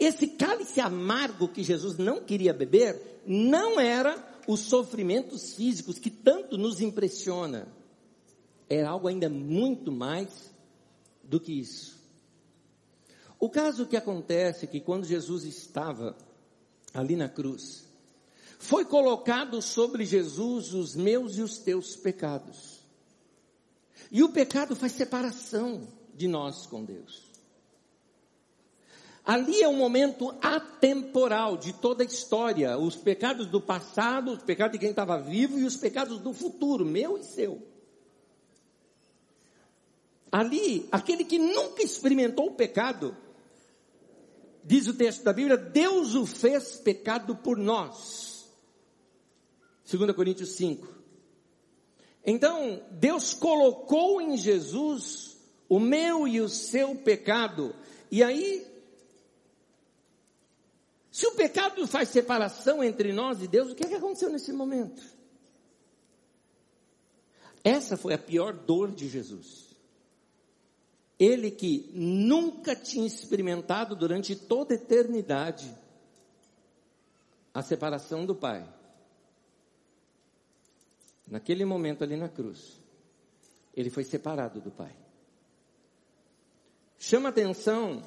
Esse 0.00 0.26
cálice 0.28 0.80
amargo 0.80 1.48
que 1.48 1.62
Jesus 1.62 1.98
não 1.98 2.22
queria 2.22 2.52
beber, 2.52 3.22
não 3.26 3.78
era 3.78 4.16
os 4.48 4.60
sofrimentos 4.60 5.54
físicos 5.54 5.98
que 5.98 6.10
tanto 6.10 6.56
nos 6.56 6.80
impressiona. 6.80 7.68
Era 8.68 8.90
algo 8.90 9.06
ainda 9.06 9.28
muito 9.28 9.92
mais 9.92 10.52
do 11.22 11.38
que 11.38 11.52
isso. 11.52 11.96
O 13.38 13.50
caso 13.50 13.86
que 13.86 13.96
acontece 13.96 14.64
é 14.64 14.68
que 14.68 14.80
quando 14.80 15.04
Jesus 15.04 15.44
estava 15.44 16.16
ali 16.94 17.14
na 17.14 17.28
cruz, 17.28 17.85
foi 18.66 18.84
colocado 18.84 19.62
sobre 19.62 20.04
Jesus 20.04 20.74
os 20.74 20.96
meus 20.96 21.36
e 21.36 21.42
os 21.42 21.56
teus 21.58 21.94
pecados. 21.94 22.80
E 24.10 24.24
o 24.24 24.28
pecado 24.28 24.74
faz 24.74 24.90
separação 24.90 25.86
de 26.12 26.26
nós 26.26 26.66
com 26.66 26.84
Deus. 26.84 27.22
Ali 29.24 29.62
é 29.62 29.68
um 29.68 29.76
momento 29.76 30.34
atemporal 30.42 31.56
de 31.56 31.72
toda 31.74 32.02
a 32.02 32.06
história. 32.06 32.76
Os 32.76 32.96
pecados 32.96 33.46
do 33.46 33.60
passado, 33.60 34.32
os 34.32 34.42
pecados 34.42 34.72
de 34.72 34.78
quem 34.80 34.90
estava 34.90 35.16
vivo 35.16 35.60
e 35.60 35.64
os 35.64 35.76
pecados 35.76 36.18
do 36.18 36.32
futuro, 36.32 36.84
meu 36.84 37.16
e 37.16 37.22
seu. 37.22 37.62
Ali, 40.30 40.88
aquele 40.90 41.24
que 41.24 41.38
nunca 41.38 41.84
experimentou 41.84 42.48
o 42.48 42.54
pecado, 42.54 43.16
diz 44.64 44.88
o 44.88 44.94
texto 44.94 45.22
da 45.22 45.32
Bíblia, 45.32 45.56
Deus 45.56 46.16
o 46.16 46.26
fez 46.26 46.78
pecado 46.78 47.36
por 47.36 47.56
nós 47.56 48.35
2 49.90 50.12
Coríntios 50.16 50.50
5. 50.56 50.86
Então, 52.24 52.82
Deus 52.90 53.32
colocou 53.32 54.20
em 54.20 54.36
Jesus 54.36 55.36
o 55.68 55.78
meu 55.78 56.26
e 56.26 56.40
o 56.40 56.48
seu 56.48 56.96
pecado. 56.96 57.74
E 58.10 58.22
aí, 58.22 58.66
se 61.10 61.26
o 61.28 61.32
pecado 61.36 61.86
faz 61.86 62.08
separação 62.08 62.82
entre 62.82 63.12
nós 63.12 63.40
e 63.40 63.46
Deus, 63.46 63.70
o 63.70 63.74
que, 63.76 63.84
é 63.84 63.88
que 63.88 63.94
aconteceu 63.94 64.28
nesse 64.28 64.52
momento? 64.52 65.00
Essa 67.62 67.96
foi 67.96 68.14
a 68.14 68.18
pior 68.18 68.52
dor 68.52 68.90
de 68.90 69.08
Jesus. 69.08 69.66
Ele 71.18 71.50
que 71.50 71.90
nunca 71.94 72.74
tinha 72.74 73.06
experimentado 73.06 73.94
durante 73.94 74.34
toda 74.34 74.74
a 74.74 74.76
eternidade 74.76 75.72
a 77.54 77.62
separação 77.62 78.26
do 78.26 78.34
Pai 78.34 78.68
naquele 81.26 81.64
momento 81.64 82.04
ali 82.04 82.16
na 82.16 82.28
cruz, 82.28 82.80
ele 83.74 83.90
foi 83.90 84.04
separado 84.04 84.60
do 84.60 84.70
Pai. 84.70 84.94
Chama 86.98 87.28
atenção 87.28 88.02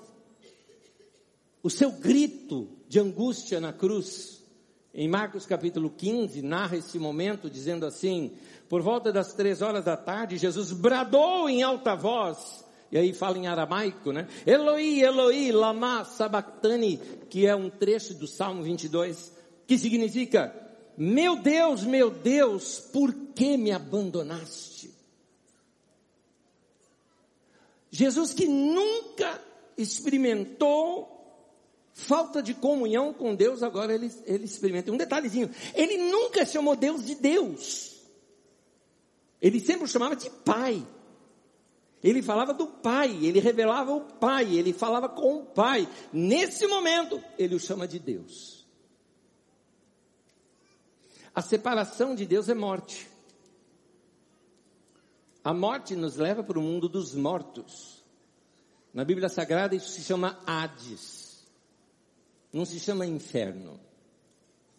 o 1.61 1.69
seu 1.69 1.91
grito 1.91 2.67
de 2.87 2.99
angústia 2.99 3.59
na 3.59 3.73
cruz. 3.73 4.39
Em 4.93 5.07
Marcos 5.07 5.45
capítulo 5.45 5.89
15, 5.89 6.41
narra 6.41 6.77
esse 6.77 6.97
momento 6.97 7.49
dizendo 7.49 7.85
assim: 7.85 8.35
por 8.67 8.81
volta 8.81 9.11
das 9.11 9.33
três 9.33 9.61
horas 9.61 9.85
da 9.85 9.95
tarde, 9.95 10.37
Jesus 10.37 10.71
bradou 10.71 11.47
em 11.47 11.61
alta 11.61 11.95
voz, 11.95 12.65
e 12.91 12.97
aí 12.97 13.13
fala 13.13 13.37
em 13.37 13.47
aramaico, 13.47 14.11
né? 14.11 14.27
Eloi, 14.45 15.01
Eloi, 15.01 15.51
lama 15.51 16.03
sabachthani, 16.05 16.97
que 17.29 17.45
é 17.45 17.55
um 17.55 17.69
trecho 17.69 18.15
do 18.15 18.25
Salmo 18.25 18.63
22, 18.63 19.31
que 19.67 19.77
significa 19.77 20.68
meu 21.01 21.37
Deus, 21.37 21.85
meu 21.85 22.11
Deus, 22.11 22.77
por 22.77 23.13
que 23.33 23.55
me 23.55 23.71
abandonaste? 23.71 24.93
Jesus 27.89 28.33
que 28.33 28.45
nunca 28.45 29.41
experimentou 29.77 31.15
falta 31.93 32.43
de 32.43 32.53
comunhão 32.53 33.13
com 33.13 33.33
Deus, 33.33 33.63
agora 33.63 33.93
ele, 33.95 34.11
ele 34.25 34.43
experimenta. 34.43 34.91
Um 34.91 34.97
detalhezinho, 34.97 35.49
ele 35.73 35.97
nunca 35.97 36.45
chamou 36.45 36.75
Deus 36.75 37.05
de 37.05 37.15
Deus. 37.15 37.95
Ele 39.41 39.61
sempre 39.61 39.85
o 39.85 39.87
chamava 39.87 40.17
de 40.17 40.29
Pai. 40.29 40.85
Ele 42.03 42.21
falava 42.21 42.53
do 42.53 42.67
Pai, 42.67 43.09
ele 43.25 43.39
revelava 43.39 43.93
o 43.93 44.01
Pai, 44.01 44.53
ele 44.53 44.73
falava 44.73 45.07
com 45.07 45.37
o 45.37 45.45
Pai. 45.45 45.87
Nesse 46.11 46.67
momento, 46.67 47.23
ele 47.37 47.55
o 47.55 47.59
chama 47.59 47.87
de 47.87 47.99
Deus. 47.99 48.58
A 51.39 51.41
separação 51.41 52.15
de 52.15 52.25
Deus 52.25 52.49
é 52.49 52.53
morte. 52.53 53.07
A 55.41 55.53
morte 55.53 55.95
nos 55.95 56.17
leva 56.17 56.43
para 56.43 56.59
o 56.59 56.61
mundo 56.61 56.89
dos 56.89 57.15
mortos. 57.15 58.03
Na 58.93 59.05
Bíblia 59.05 59.29
Sagrada 59.29 59.73
isso 59.73 59.87
se 59.87 60.01
chama 60.01 60.37
Hades. 60.45 61.47
Não 62.51 62.65
se 62.65 62.77
chama 62.77 63.05
inferno. 63.05 63.79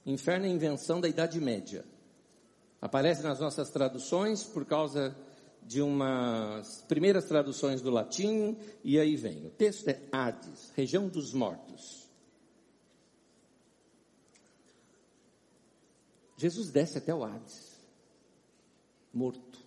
Inferno 0.04 0.44
é 0.44 0.50
invenção 0.50 1.00
da 1.00 1.08
Idade 1.08 1.40
Média. 1.40 1.82
Aparece 2.78 3.22
nas 3.22 3.40
nossas 3.40 3.70
traduções 3.70 4.44
por 4.44 4.66
causa 4.66 5.16
de 5.62 5.80
umas 5.80 6.84
primeiras 6.86 7.24
traduções 7.24 7.80
do 7.80 7.88
latim, 7.88 8.54
e 8.84 9.00
aí 9.00 9.16
vem. 9.16 9.46
O 9.46 9.50
texto 9.50 9.88
é 9.88 9.98
Hades, 10.12 10.72
região 10.76 11.08
dos 11.08 11.32
mortos. 11.32 11.99
Jesus 16.40 16.70
desce 16.70 16.96
até 16.96 17.14
o 17.14 17.22
Hades, 17.22 17.78
morto. 19.12 19.58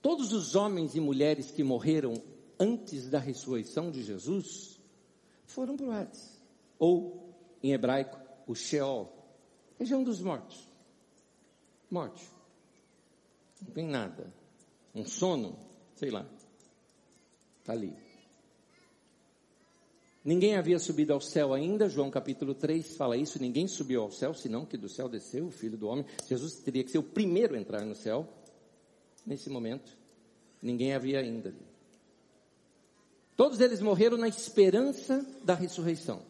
Todos 0.00 0.32
os 0.32 0.56
homens 0.56 0.96
e 0.96 1.00
mulheres 1.00 1.52
que 1.52 1.62
morreram 1.62 2.20
antes 2.58 3.08
da 3.08 3.20
ressurreição 3.20 3.88
de 3.88 4.02
Jesus 4.02 4.80
foram 5.46 5.76
para 5.76 5.86
o 5.86 5.92
Hades, 5.92 6.42
ou 6.76 7.32
em 7.62 7.72
hebraico, 7.72 8.18
o 8.48 8.54
Sheol, 8.56 9.12
região 9.78 10.02
dos 10.02 10.20
mortos. 10.20 10.68
Morte. 11.88 12.28
Não 13.60 13.70
tem 13.70 13.86
nada. 13.86 14.34
Um 14.92 15.06
sono, 15.06 15.56
sei 15.94 16.10
lá. 16.10 16.26
Está 17.60 17.74
ali. 17.74 17.96
Ninguém 20.24 20.54
havia 20.56 20.78
subido 20.78 21.12
ao 21.12 21.20
céu 21.20 21.52
ainda, 21.52 21.88
João 21.88 22.08
capítulo 22.08 22.54
3 22.54 22.96
fala 22.96 23.16
isso, 23.16 23.42
ninguém 23.42 23.66
subiu 23.66 24.02
ao 24.02 24.12
céu, 24.12 24.32
senão 24.32 24.64
que 24.64 24.76
do 24.76 24.88
céu 24.88 25.08
desceu 25.08 25.46
o 25.46 25.50
Filho 25.50 25.76
do 25.76 25.88
Homem. 25.88 26.06
Jesus 26.28 26.60
teria 26.60 26.84
que 26.84 26.92
ser 26.92 26.98
o 26.98 27.02
primeiro 27.02 27.56
a 27.56 27.58
entrar 27.58 27.84
no 27.84 27.94
céu, 27.94 28.28
nesse 29.26 29.50
momento. 29.50 29.96
Ninguém 30.62 30.94
havia 30.94 31.18
ainda. 31.18 31.52
Todos 33.36 33.60
eles 33.60 33.80
morreram 33.80 34.16
na 34.16 34.28
esperança 34.28 35.26
da 35.42 35.54
ressurreição, 35.54 36.22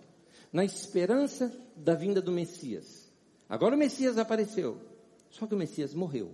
na 0.51 0.65
esperança 0.65 1.55
da 1.77 1.95
vinda 1.95 2.23
do 2.23 2.33
Messias. 2.33 3.11
Agora 3.47 3.75
o 3.75 3.79
Messias 3.79 4.17
apareceu, 4.17 4.81
só 5.29 5.47
que 5.47 5.55
o 5.55 5.59
Messias 5.59 5.93
morreu. 5.93 6.33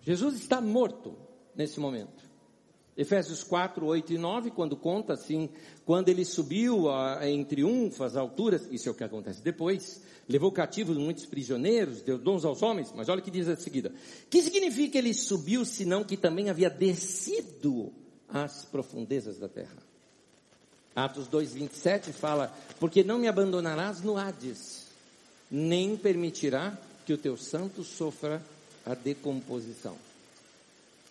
Jesus 0.00 0.36
está 0.36 0.62
morto 0.62 1.14
nesse 1.54 1.78
momento. 1.78 2.29
Efésios 3.00 3.42
4, 3.42 3.86
8 3.86 4.12
e 4.12 4.18
9, 4.18 4.50
quando 4.50 4.76
conta 4.76 5.14
assim, 5.14 5.48
quando 5.86 6.10
ele 6.10 6.22
subiu 6.22 6.90
a, 6.90 7.26
em 7.26 7.42
triunfo 7.42 8.04
às 8.04 8.14
alturas, 8.14 8.68
isso 8.70 8.90
é 8.90 8.92
o 8.92 8.94
que 8.94 9.02
acontece 9.02 9.42
depois, 9.42 10.02
levou 10.28 10.52
cativo 10.52 10.92
muitos 10.92 11.24
prisioneiros, 11.24 12.02
deu 12.02 12.18
dons 12.18 12.44
aos 12.44 12.60
homens, 12.60 12.92
mas 12.94 13.08
olha 13.08 13.20
o 13.20 13.22
que 13.22 13.30
diz 13.30 13.48
a 13.48 13.56
seguida. 13.56 13.90
Que 14.28 14.42
significa 14.42 14.98
ele 14.98 15.14
subiu, 15.14 15.64
senão 15.64 16.04
que 16.04 16.14
também 16.14 16.50
havia 16.50 16.68
descido 16.68 17.90
às 18.28 18.66
profundezas 18.66 19.38
da 19.38 19.48
terra? 19.48 19.78
Atos 20.94 21.26
2, 21.26 21.54
27 21.54 22.12
fala, 22.12 22.54
porque 22.78 23.02
não 23.02 23.18
me 23.18 23.28
abandonarás 23.28 24.02
no 24.02 24.18
Hades, 24.18 24.88
nem 25.50 25.96
permitirá 25.96 26.78
que 27.06 27.14
o 27.14 27.18
teu 27.18 27.38
santo 27.38 27.82
sofra 27.82 28.42
a 28.84 28.92
decomposição. 28.92 30.09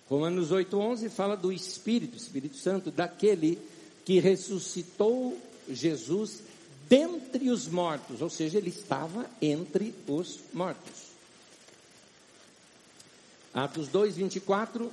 Romanos 0.09 0.49
8,11 0.49 1.09
fala 1.09 1.37
do 1.37 1.51
Espírito, 1.51 2.17
Espírito 2.17 2.57
Santo, 2.57 2.89
daquele 2.89 3.59
que 4.03 4.19
ressuscitou 4.19 5.39
Jesus 5.69 6.41
dentre 6.89 7.51
os 7.51 7.67
mortos, 7.67 8.19
ou 8.19 8.29
seja, 8.29 8.57
ele 8.57 8.69
estava 8.69 9.29
entre 9.39 9.93
os 10.07 10.39
mortos. 10.51 11.09
Atos 13.53 13.87
2, 13.87 14.15
24, 14.15 14.91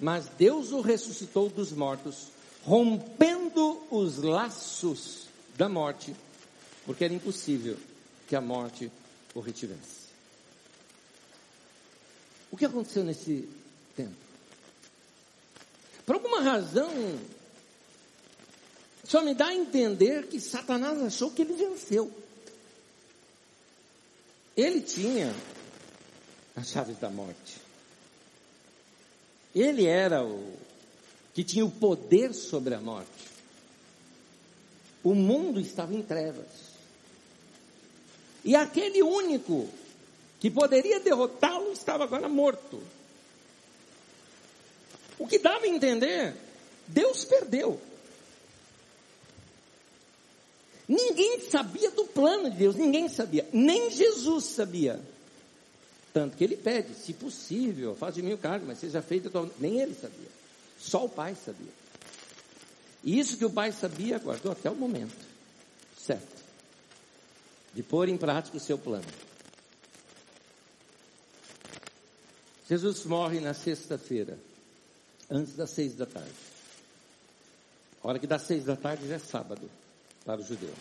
mas 0.00 0.28
Deus 0.38 0.72
o 0.72 0.80
ressuscitou 0.80 1.50
dos 1.50 1.70
mortos, 1.72 2.28
rompendo 2.62 3.82
os 3.90 4.16
laços 4.18 5.26
da 5.58 5.68
morte, 5.68 6.16
porque 6.86 7.04
era 7.04 7.12
impossível 7.12 7.76
que 8.26 8.34
a 8.34 8.40
morte 8.40 8.90
o 9.34 9.40
retivesse. 9.40 10.04
O 12.50 12.56
que 12.56 12.64
aconteceu 12.64 13.04
nesse? 13.04 13.46
Por 16.06 16.16
alguma 16.16 16.40
razão, 16.40 17.18
só 19.04 19.22
me 19.22 19.34
dá 19.34 19.46
a 19.46 19.54
entender 19.54 20.26
que 20.26 20.40
Satanás 20.40 21.00
achou 21.02 21.30
que 21.30 21.42
ele 21.42 21.54
venceu. 21.54 22.10
Ele 24.56 24.80
tinha 24.80 25.34
as 26.54 26.68
chaves 26.68 26.98
da 26.98 27.10
morte. 27.10 27.56
Ele 29.54 29.86
era 29.86 30.24
o 30.24 30.54
que 31.32 31.42
tinha 31.42 31.64
o 31.64 31.70
poder 31.70 32.32
sobre 32.32 32.74
a 32.74 32.80
morte. 32.80 33.08
O 35.02 35.14
mundo 35.14 35.60
estava 35.60 35.94
em 35.94 36.02
trevas. 36.02 36.74
E 38.44 38.54
aquele 38.54 39.02
único 39.02 39.68
que 40.38 40.50
poderia 40.50 41.00
derrotá-lo 41.00 41.72
estava 41.72 42.04
agora 42.04 42.28
morto. 42.28 42.80
O 45.24 45.26
que 45.26 45.38
dava 45.38 45.64
a 45.64 45.68
entender, 45.68 46.34
Deus 46.86 47.24
perdeu. 47.24 47.80
Ninguém 50.86 51.40
sabia 51.48 51.90
do 51.92 52.04
plano 52.04 52.50
de 52.50 52.58
Deus, 52.58 52.76
ninguém 52.76 53.08
sabia, 53.08 53.48
nem 53.50 53.90
Jesus 53.90 54.44
sabia. 54.44 55.00
Tanto 56.12 56.36
que 56.36 56.44
ele 56.44 56.58
pede, 56.58 56.94
se 56.94 57.14
possível, 57.14 57.96
faz 57.96 58.16
de 58.16 58.20
mim 58.20 58.34
o 58.34 58.38
cargo, 58.38 58.66
mas 58.66 58.80
seja 58.80 59.00
feito, 59.00 59.30
nem 59.58 59.80
ele 59.80 59.94
sabia. 59.94 60.28
Só 60.78 61.06
o 61.06 61.08
Pai 61.08 61.34
sabia. 61.42 61.72
E 63.02 63.18
isso 63.18 63.38
que 63.38 63.46
o 63.46 63.50
Pai 63.50 63.72
sabia, 63.72 64.18
guardou 64.18 64.52
até 64.52 64.68
o 64.68 64.74
momento. 64.74 65.24
Certo. 65.98 66.44
De 67.72 67.82
pôr 67.82 68.10
em 68.10 68.18
prática 68.18 68.58
o 68.58 68.60
seu 68.60 68.76
plano. 68.76 69.06
Jesus 72.68 73.06
morre 73.06 73.40
na 73.40 73.54
sexta-feira 73.54 74.38
antes 75.30 75.54
das 75.54 75.70
seis 75.70 75.94
da 75.94 76.06
tarde. 76.06 76.32
A 78.02 78.08
hora 78.08 78.18
que 78.18 78.26
dá 78.26 78.38
seis 78.38 78.64
da 78.64 78.76
tarde 78.76 79.08
já 79.08 79.14
é 79.14 79.18
sábado 79.18 79.70
para 80.24 80.40
o 80.40 80.44
judeu. 80.44 80.74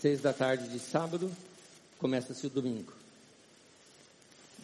Seis 0.00 0.20
da 0.20 0.32
tarde 0.32 0.68
de 0.68 0.78
sábado, 0.78 1.30
começa-se 1.98 2.46
o 2.46 2.50
domingo. 2.50 2.92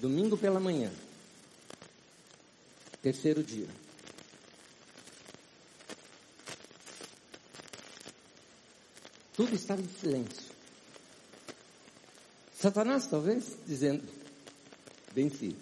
Domingo 0.01 0.37
pela 0.37 0.59
manhã. 0.59 0.91
Terceiro 3.03 3.43
dia. 3.43 3.69
Tudo 9.35 9.55
estava 9.55 9.83
em 9.83 9.89
silêncio. 10.01 10.51
Satanás, 12.59 13.07
talvez, 13.07 13.45
dizendo: 13.67 14.03
Venci. 15.15 15.55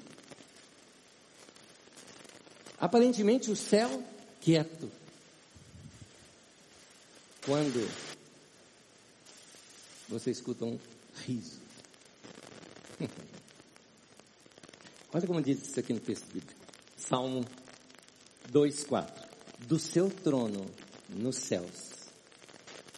Aparentemente 2.78 3.50
o 3.50 3.56
céu 3.56 4.02
quieto. 4.40 4.90
Quando 7.44 7.88
você 10.08 10.30
escuta 10.30 10.64
um 10.64 10.78
riso. 11.26 11.60
Olha 15.12 15.26
como 15.26 15.42
diz 15.42 15.62
isso 15.62 15.78
aqui 15.78 15.92
no 15.92 16.00
texto 16.00 16.26
bíblico. 16.26 16.52
Salmo 16.96 17.44
2,4. 18.52 19.24
Do 19.66 19.78
seu 19.78 20.10
trono 20.10 20.66
nos 21.08 21.36
céus, 21.36 21.92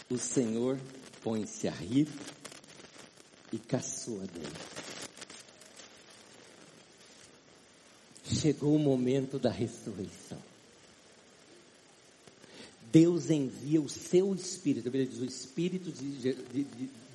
o 0.09 0.19
Senhor 0.19 0.81
põe-se 1.23 1.69
a 1.69 1.73
rir 1.73 2.09
e 3.53 3.59
caçoa 3.59 4.27
dele. 4.27 4.76
Chegou 8.47 8.77
o 8.77 8.79
momento 8.79 9.41
da 9.41 9.51
ressurreição. 9.51 10.39
Deus 12.93 13.29
envia 13.29 13.81
o 13.81 13.89
seu 13.89 14.33
Espírito, 14.37 14.87
a 14.87 14.93
Bíblia 14.93 15.11
diz 15.11 15.21
o 15.21 15.25
Espírito 15.25 15.91
de, 15.91 16.33
de, 16.33 16.67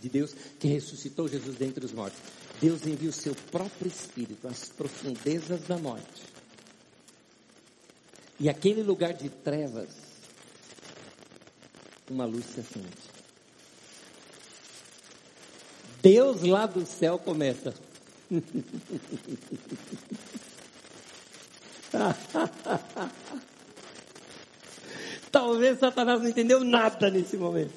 de, 0.02 0.10
Deus 0.10 0.36
que 0.60 0.68
ressuscitou 0.68 1.30
Jesus 1.30 1.56
dentre 1.56 1.86
os 1.86 1.94
mortos. 1.94 2.20
Deus 2.60 2.86
envia 2.86 3.10
o 3.10 3.14
seu 3.14 3.34
próprio 3.50 3.88
Espírito 3.88 4.46
às 4.46 4.68
profundezas 4.68 5.62
da 5.62 5.78
morte. 5.78 6.24
E 8.38 8.50
aquele 8.50 8.84
lugar 8.84 9.14
de 9.14 9.30
trevas, 9.30 9.90
uma 12.10 12.26
luz 12.26 12.46
se 12.46 12.60
acende. 12.60 12.90
Deus 16.02 16.42
lá 16.42 16.66
do 16.66 16.86
céu 16.86 17.18
começa. 17.18 17.74
Talvez 25.32 25.80
Satanás 25.80 26.22
não 26.22 26.30
entendeu 26.30 26.64
nada 26.64 27.10
nesse 27.10 27.38
momento. 27.38 27.74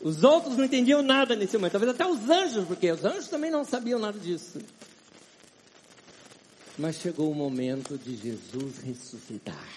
Os 0.00 0.24
outros 0.24 0.56
não 0.56 0.64
entendiam 0.64 1.02
nada 1.02 1.36
nesse 1.36 1.56
momento. 1.56 1.72
Talvez 1.72 1.92
até 1.92 2.06
os 2.06 2.28
anjos, 2.28 2.66
porque 2.66 2.90
os 2.90 3.04
anjos 3.04 3.28
também 3.28 3.50
não 3.50 3.64
sabiam 3.64 3.98
nada 3.98 4.18
disso. 4.18 4.58
Mas 6.78 6.96
chegou 6.96 7.30
o 7.30 7.34
momento 7.34 7.98
de 7.98 8.16
Jesus 8.16 8.78
ressuscitar. 8.78 9.68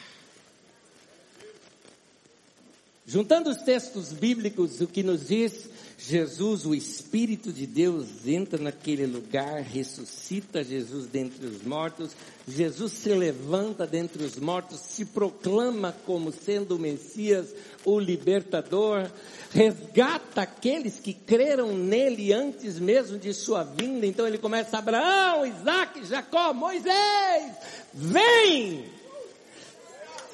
Juntando 3.07 3.51
os 3.51 3.57
textos 3.57 4.11
bíblicos, 4.11 4.81
o 4.81 4.87
que 4.87 5.03
nos 5.03 5.27
diz 5.27 5.69
Jesus, 5.97 6.65
o 6.65 6.73
Espírito 6.73 7.53
de 7.53 7.67
Deus, 7.67 8.25
entra 8.25 8.59
naquele 8.59 9.05
lugar, 9.05 9.61
ressuscita 9.61 10.63
Jesus 10.63 11.05
dentre 11.05 11.45
os 11.45 11.61
mortos, 11.61 12.11
Jesus 12.47 12.91
se 12.93 13.09
levanta 13.09 13.85
dentre 13.85 14.23
os 14.23 14.37
mortos, 14.37 14.79
se 14.79 15.05
proclama 15.05 15.95
como 16.05 16.31
sendo 16.31 16.75
o 16.75 16.79
Messias, 16.79 17.53
o 17.85 17.99
libertador, 17.99 19.07
resgata 19.51 20.41
aqueles 20.41 20.99
que 20.99 21.13
creram 21.13 21.77
nele 21.77 22.33
antes 22.33 22.79
mesmo 22.79 23.19
de 23.19 23.35
sua 23.35 23.63
vinda. 23.63 24.07
Então 24.07 24.27
ele 24.27 24.39
começa: 24.39 24.79
Abraão, 24.79 25.45
Isaac, 25.45 26.05
Jacó, 26.05 26.53
Moisés, 26.53 27.53
vem! 27.93 28.94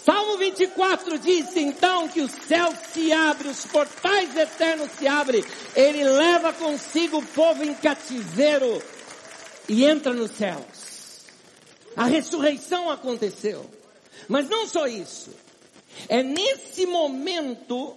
Salmo 0.03 0.37
24 0.37 1.19
diz 1.19 1.55
então 1.55 2.07
que 2.07 2.21
o 2.21 2.29
céu 2.29 2.73
se 2.91 3.11
abre, 3.11 3.49
os 3.49 3.65
portais 3.65 4.35
eternos 4.35 4.89
se 4.97 5.07
abrem, 5.07 5.43
ele 5.75 6.03
leva 6.03 6.51
consigo 6.51 7.19
o 7.19 7.25
povo 7.25 7.63
em 7.63 7.73
cativeiro 7.75 8.81
e 9.69 9.85
entra 9.85 10.11
nos 10.11 10.31
céus. 10.31 11.21
A 11.95 12.05
ressurreição 12.05 12.89
aconteceu. 12.89 13.63
Mas 14.27 14.49
não 14.49 14.67
só 14.67 14.87
isso. 14.87 15.29
É 16.07 16.23
nesse 16.23 16.85
momento 16.85 17.95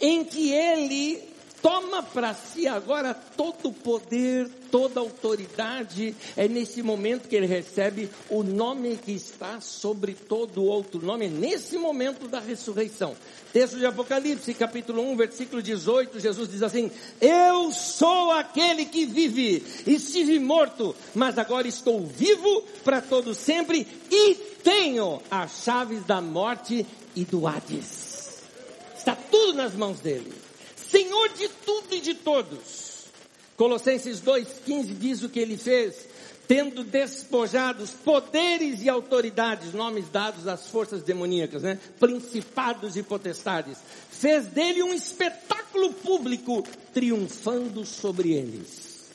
em 0.00 0.24
que 0.24 0.52
ele 0.52 1.31
toma 1.62 2.02
para 2.02 2.34
si 2.34 2.66
agora 2.66 3.14
todo 3.14 3.68
o 3.68 3.72
poder, 3.72 4.50
toda 4.70 4.98
autoridade. 4.98 6.14
É 6.36 6.48
nesse 6.48 6.82
momento 6.82 7.28
que 7.28 7.36
ele 7.36 7.46
recebe 7.46 8.10
o 8.28 8.42
nome 8.42 8.96
que 8.96 9.12
está 9.12 9.60
sobre 9.60 10.12
todo 10.12 10.64
outro 10.64 11.00
nome, 11.00 11.26
é 11.26 11.28
nesse 11.28 11.78
momento 11.78 12.26
da 12.26 12.40
ressurreição. 12.40 13.14
Texto 13.52 13.78
de 13.78 13.86
Apocalipse, 13.86 14.52
capítulo 14.54 15.02
1, 15.12 15.16
versículo 15.16 15.62
18, 15.62 16.18
Jesus 16.18 16.50
diz 16.50 16.62
assim: 16.62 16.90
Eu 17.20 17.70
sou 17.70 18.32
aquele 18.32 18.84
que 18.84 19.06
vive, 19.06 19.64
estive 19.86 20.38
morto, 20.40 20.96
mas 21.14 21.38
agora 21.38 21.68
estou 21.68 22.04
vivo 22.04 22.64
para 22.82 23.00
todo 23.00 23.34
sempre 23.34 23.86
e 24.10 24.34
tenho 24.64 25.22
as 25.30 25.62
chaves 25.62 26.04
da 26.04 26.20
morte 26.20 26.84
e 27.14 27.24
do 27.24 27.46
Hades. 27.46 28.42
Está 28.96 29.14
tudo 29.14 29.54
nas 29.54 29.74
mãos 29.74 30.00
dele. 30.00 30.41
Senhor 30.92 31.30
de 31.30 31.48
tudo 31.48 31.94
e 31.94 32.00
de 32.02 32.14
todos. 32.14 33.06
Colossenses 33.56 34.20
2,15 34.20 34.98
diz 34.98 35.22
o 35.22 35.28
que 35.30 35.40
ele 35.40 35.56
fez, 35.56 36.06
tendo 36.46 36.84
despojados 36.84 37.92
poderes 37.92 38.82
e 38.82 38.90
autoridades, 38.90 39.72
nomes 39.72 40.10
dados 40.10 40.46
às 40.46 40.68
forças 40.68 41.02
demoníacas, 41.02 41.62
né? 41.62 41.78
Principados 41.98 42.94
e 42.98 43.02
potestades. 43.02 43.78
Fez 44.10 44.46
dele 44.48 44.82
um 44.82 44.92
espetáculo 44.92 45.94
público, 45.94 46.62
triunfando 46.92 47.86
sobre 47.86 48.34
eles. 48.34 49.10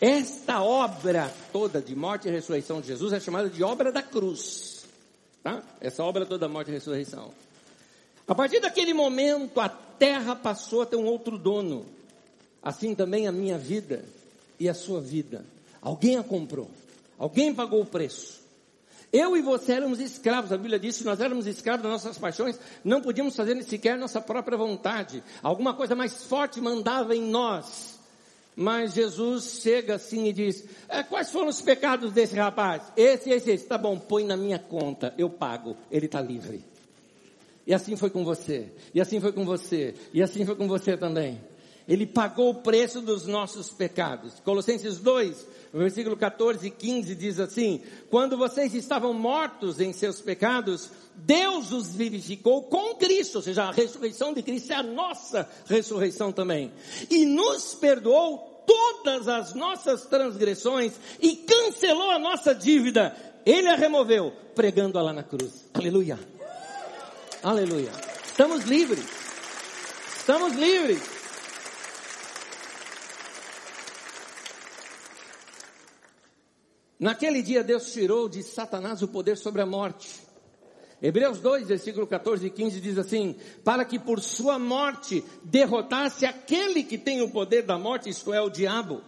Esta 0.00 0.62
obra 0.62 1.34
toda 1.52 1.82
de 1.82 1.96
morte 1.96 2.28
e 2.28 2.30
ressurreição 2.30 2.80
de 2.80 2.86
Jesus 2.86 3.12
é 3.12 3.18
chamada 3.18 3.50
de 3.50 3.64
obra 3.64 3.90
da 3.90 4.02
cruz. 4.02 4.86
Tá? 5.42 5.60
Essa 5.80 6.04
obra 6.04 6.24
toda 6.24 6.46
da 6.46 6.48
morte 6.48 6.70
e 6.70 6.74
ressurreição. 6.74 7.32
A 8.30 8.34
partir 8.36 8.60
daquele 8.60 8.94
momento, 8.94 9.60
a 9.60 9.68
terra 9.68 10.36
passou 10.36 10.82
a 10.82 10.86
ter 10.86 10.94
um 10.94 11.04
outro 11.04 11.36
dono. 11.36 11.84
Assim 12.62 12.94
também 12.94 13.26
a 13.26 13.32
minha 13.32 13.58
vida 13.58 14.04
e 14.56 14.68
a 14.68 14.74
sua 14.74 15.00
vida. 15.00 15.44
Alguém 15.82 16.16
a 16.16 16.22
comprou. 16.22 16.70
Alguém 17.18 17.52
pagou 17.52 17.80
o 17.80 17.84
preço. 17.84 18.40
Eu 19.12 19.36
e 19.36 19.42
você 19.42 19.72
éramos 19.72 19.98
escravos, 19.98 20.52
a 20.52 20.56
Bíblia 20.56 20.78
diz 20.78 20.98
que 20.98 21.04
nós 21.04 21.20
éramos 21.20 21.48
escravos 21.48 21.82
das 21.82 21.90
nossas 21.90 22.18
paixões, 22.18 22.56
não 22.84 23.00
podíamos 23.00 23.34
fazer 23.34 23.60
sequer 23.64 23.98
nossa 23.98 24.20
própria 24.20 24.56
vontade. 24.56 25.24
Alguma 25.42 25.74
coisa 25.74 25.96
mais 25.96 26.22
forte 26.22 26.60
mandava 26.60 27.16
em 27.16 27.22
nós. 27.22 27.98
Mas 28.54 28.94
Jesus 28.94 29.58
chega 29.60 29.96
assim 29.96 30.28
e 30.28 30.32
diz: 30.32 30.64
é, 30.88 31.02
Quais 31.02 31.32
foram 31.32 31.48
os 31.48 31.60
pecados 31.60 32.12
desse 32.12 32.36
rapaz? 32.36 32.92
Esse, 32.96 33.30
esse, 33.30 33.50
esse. 33.50 33.66
Tá 33.66 33.76
bom, 33.76 33.98
põe 33.98 34.22
na 34.22 34.36
minha 34.36 34.60
conta, 34.60 35.12
eu 35.18 35.28
pago. 35.28 35.76
Ele 35.90 36.06
está 36.06 36.20
livre. 36.20 36.69
E 37.70 37.72
assim 37.72 37.94
foi 37.94 38.10
com 38.10 38.24
você. 38.24 38.66
E 38.92 39.00
assim 39.00 39.20
foi 39.20 39.30
com 39.30 39.44
você. 39.44 39.94
E 40.12 40.20
assim 40.20 40.44
foi 40.44 40.56
com 40.56 40.66
você 40.66 40.96
também. 40.96 41.40
Ele 41.86 42.04
pagou 42.04 42.50
o 42.50 42.54
preço 42.62 43.00
dos 43.00 43.28
nossos 43.28 43.70
pecados. 43.70 44.40
Colossenses 44.40 44.98
2, 44.98 45.46
versículo 45.72 46.16
14 46.16 46.66
e 46.66 46.70
15 46.72 47.14
diz 47.14 47.38
assim: 47.38 47.80
Quando 48.10 48.36
vocês 48.36 48.74
estavam 48.74 49.14
mortos 49.14 49.78
em 49.78 49.92
seus 49.92 50.20
pecados, 50.20 50.90
Deus 51.14 51.70
os 51.70 51.94
vivificou 51.94 52.64
com 52.64 52.96
Cristo, 52.96 53.36
ou 53.36 53.42
seja, 53.42 53.62
a 53.62 53.70
ressurreição 53.70 54.34
de 54.34 54.42
Cristo 54.42 54.72
é 54.72 54.74
a 54.74 54.82
nossa 54.82 55.48
ressurreição 55.66 56.32
também. 56.32 56.72
E 57.08 57.24
nos 57.24 57.76
perdoou 57.76 58.64
todas 58.66 59.28
as 59.28 59.54
nossas 59.54 60.06
transgressões 60.06 60.94
e 61.20 61.36
cancelou 61.36 62.10
a 62.10 62.18
nossa 62.18 62.52
dívida. 62.52 63.14
Ele 63.46 63.68
a 63.68 63.76
removeu, 63.76 64.32
pregando-a 64.56 65.02
lá 65.02 65.12
na 65.12 65.22
cruz. 65.22 65.70
Aleluia. 65.72 66.18
Aleluia. 67.42 67.90
Estamos 68.22 68.64
livres. 68.64 69.06
Estamos 70.14 70.54
livres. 70.56 71.00
Naquele 76.98 77.40
dia 77.40 77.64
Deus 77.64 77.90
tirou 77.94 78.28
de 78.28 78.42
Satanás 78.42 79.00
o 79.00 79.08
poder 79.08 79.38
sobre 79.38 79.62
a 79.62 79.66
morte. 79.66 80.20
Hebreus 81.00 81.40
2, 81.40 81.68
versículo 81.68 82.06
14 82.06 82.46
e 82.46 82.50
15 82.50 82.78
diz 82.78 82.98
assim: 82.98 83.34
Para 83.64 83.86
que 83.86 83.98
por 83.98 84.20
sua 84.20 84.58
morte 84.58 85.24
derrotasse 85.42 86.26
aquele 86.26 86.84
que 86.84 86.98
tem 86.98 87.22
o 87.22 87.30
poder 87.30 87.62
da 87.62 87.78
morte, 87.78 88.10
isto 88.10 88.34
é, 88.34 88.40
o 88.42 88.50
diabo, 88.50 89.00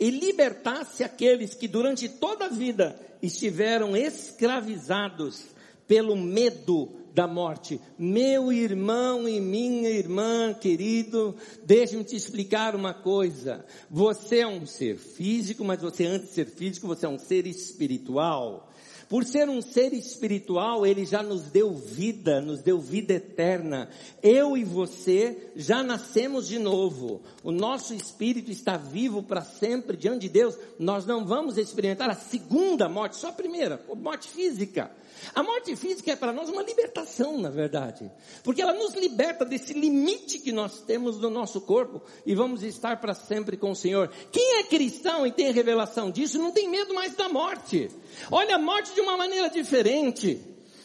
e 0.00 0.10
libertasse 0.10 1.04
aqueles 1.04 1.54
que 1.54 1.68
durante 1.68 2.08
toda 2.08 2.46
a 2.46 2.48
vida 2.48 2.98
estiveram 3.22 3.96
escravizados 3.96 5.44
pelo 5.86 6.16
medo 6.16 6.95
da 7.16 7.26
morte. 7.26 7.80
Meu 7.98 8.52
irmão 8.52 9.26
e 9.26 9.40
minha 9.40 9.88
irmã 9.88 10.52
querido, 10.52 11.34
deixe-me 11.64 12.04
te 12.04 12.14
explicar 12.14 12.76
uma 12.76 12.92
coisa. 12.92 13.64
Você 13.90 14.40
é 14.40 14.46
um 14.46 14.66
ser 14.66 14.98
físico, 14.98 15.64
mas 15.64 15.80
você 15.80 16.04
antes 16.04 16.28
de 16.28 16.34
ser 16.34 16.44
físico, 16.44 16.86
você 16.86 17.06
é 17.06 17.08
um 17.08 17.18
ser 17.18 17.46
espiritual. 17.46 18.70
Por 19.08 19.24
ser 19.24 19.48
um 19.48 19.62
ser 19.62 19.92
espiritual, 19.92 20.84
ele 20.84 21.04
já 21.04 21.22
nos 21.22 21.42
deu 21.42 21.72
vida, 21.72 22.40
nos 22.40 22.60
deu 22.60 22.80
vida 22.80 23.14
eterna. 23.14 23.88
Eu 24.20 24.56
e 24.56 24.64
você 24.64 25.52
já 25.54 25.82
nascemos 25.82 26.48
de 26.48 26.58
novo. 26.58 27.22
O 27.44 27.52
nosso 27.52 27.94
espírito 27.94 28.50
está 28.50 28.76
vivo 28.76 29.22
para 29.22 29.42
sempre 29.42 29.96
diante 29.96 30.22
de 30.22 30.28
Deus. 30.28 30.58
Nós 30.78 31.06
não 31.06 31.24
vamos 31.24 31.56
experimentar 31.56 32.10
a 32.10 32.14
segunda 32.14 32.88
morte, 32.88 33.16
só 33.16 33.28
a 33.28 33.32
primeira, 33.32 33.80
a 33.88 33.94
morte 33.94 34.28
física. 34.28 34.90
A 35.34 35.42
morte 35.42 35.74
física 35.76 36.12
é 36.12 36.16
para 36.16 36.32
nós 36.32 36.48
uma 36.48 36.62
libertação, 36.62 37.38
na 37.38 37.50
verdade, 37.50 38.10
porque 38.42 38.60
ela 38.60 38.74
nos 38.74 38.94
liberta 38.94 39.44
desse 39.44 39.72
limite 39.72 40.38
que 40.38 40.52
nós 40.52 40.80
temos 40.80 41.18
no 41.18 41.30
nosso 41.30 41.60
corpo 41.60 42.02
e 42.24 42.34
vamos 42.34 42.62
estar 42.62 43.00
para 43.00 43.14
sempre 43.14 43.56
com 43.56 43.70
o 43.70 43.76
Senhor. 43.76 44.10
Quem 44.30 44.58
é 44.58 44.64
cristão 44.64 45.26
e 45.26 45.32
tem 45.32 45.52
revelação 45.52 46.10
disso 46.10 46.38
não 46.38 46.52
tem 46.52 46.68
medo 46.68 46.94
mais 46.94 47.14
da 47.14 47.28
morte. 47.28 47.90
Olha 48.30 48.56
a 48.56 48.58
morte 48.58 48.94
de 48.96 49.00
uma 49.02 49.16
maneira 49.16 49.48
diferente. 49.48 50.40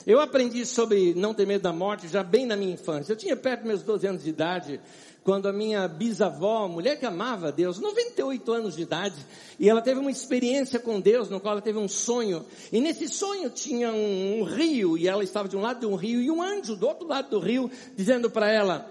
Eu 0.06 0.20
aprendi 0.20 0.66
sobre 0.66 1.14
não 1.16 1.34
ter 1.34 1.48
medo 1.48 1.62
da 1.62 1.72
morte 1.72 2.08
já 2.08 2.24
bem 2.24 2.46
na 2.46 2.58
minha 2.58 2.74
infância. 2.74 3.14
Eu 3.14 3.16
tinha 3.16 3.38
perto 3.38 3.66
meus 3.66 3.84
12 3.84 4.06
anos 4.06 4.24
de 4.24 4.30
idade 4.30 4.82
quando 5.24 5.48
a 5.48 5.54
minha 5.54 5.88
bisavó, 5.88 6.68
mulher 6.68 7.00
que 7.00 7.06
amava 7.06 7.52
Deus, 7.52 7.80
98 7.80 8.52
anos 8.52 8.76
de 8.76 8.82
idade, 8.82 9.16
e 9.60 9.70
ela 9.70 9.80
teve 9.80 10.00
uma 10.00 10.10
experiência 10.10 10.80
com 10.80 11.00
Deus, 11.00 11.30
no 11.30 11.40
qual 11.40 11.54
ela 11.54 11.62
teve 11.62 11.78
um 11.78 11.88
sonho, 11.88 12.44
e 12.72 12.82
nesse 12.82 13.08
sonho 13.08 13.52
tinha 13.52 13.94
um, 13.94 14.40
um 14.40 14.44
rio, 14.44 14.98
e 14.98 15.08
ela 15.08 15.24
estava 15.24 15.48
de 15.48 15.56
um 15.56 15.62
lado 15.62 15.82
de 15.82 15.86
um 15.86 15.94
rio, 15.94 16.20
e 16.20 16.32
um 16.32 16.42
anjo 16.42 16.76
do 16.76 16.88
outro 16.88 17.08
lado 17.08 17.30
do 17.30 17.40
rio, 17.40 17.70
dizendo 17.96 18.32
para 18.32 18.52
ela, 18.52 18.90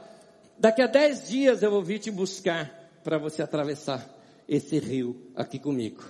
daqui 0.56 0.80
a 0.80 0.86
10 0.86 1.28
dias 1.28 1.62
eu 1.64 1.70
vou 1.72 1.82
vir 1.82 1.98
te 1.98 2.12
buscar, 2.12 2.92
para 3.02 3.18
você 3.18 3.42
atravessar 3.42 4.08
esse 4.48 4.78
rio 4.78 5.20
aqui 5.34 5.58
comigo. 5.58 6.04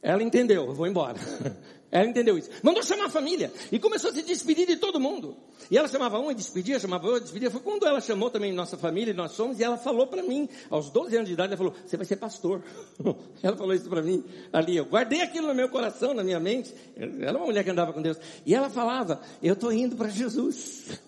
Ela 0.00 0.22
entendeu, 0.22 0.66
eu 0.66 0.74
vou 0.74 0.86
embora. 0.86 1.18
Ela 1.94 2.06
entendeu 2.06 2.36
isso. 2.36 2.50
Mandou 2.60 2.82
chamar 2.82 3.04
a 3.04 3.08
família 3.08 3.52
e 3.70 3.78
começou 3.78 4.10
a 4.10 4.12
se 4.12 4.20
despedir 4.22 4.66
de 4.66 4.74
todo 4.74 4.98
mundo. 4.98 5.36
E 5.70 5.78
ela 5.78 5.86
chamava 5.86 6.18
um 6.18 6.28
e 6.28 6.34
despedia, 6.34 6.80
chamava 6.80 7.06
outro 7.06 7.20
e 7.20 7.22
despedia. 7.22 7.52
Foi 7.52 7.60
quando 7.60 7.86
ela 7.86 8.00
chamou 8.00 8.28
também 8.28 8.52
nossa 8.52 8.76
família 8.76 9.12
e 9.12 9.14
nós 9.14 9.30
somos, 9.30 9.60
e 9.60 9.62
ela 9.62 9.78
falou 9.78 10.08
para 10.08 10.20
mim, 10.20 10.48
aos 10.68 10.90
12 10.90 11.14
anos 11.14 11.28
de 11.28 11.34
idade, 11.34 11.52
ela 11.52 11.56
falou, 11.56 11.72
você 11.86 11.96
vai 11.96 12.04
ser 12.04 12.16
pastor. 12.16 12.64
ela 13.40 13.56
falou 13.56 13.72
isso 13.72 13.88
para 13.88 14.02
mim 14.02 14.24
ali. 14.52 14.76
Eu 14.76 14.86
guardei 14.86 15.22
aquilo 15.22 15.46
no 15.46 15.54
meu 15.54 15.68
coração, 15.68 16.12
na 16.12 16.24
minha 16.24 16.40
mente. 16.40 16.74
Ela 16.96 17.28
era 17.28 17.38
uma 17.38 17.46
mulher 17.46 17.62
que 17.62 17.70
andava 17.70 17.92
com 17.92 18.02
Deus. 18.02 18.18
E 18.44 18.52
ela 18.56 18.68
falava, 18.68 19.20
eu 19.40 19.54
estou 19.54 19.72
indo 19.72 19.94
para 19.94 20.08
Jesus. 20.08 21.00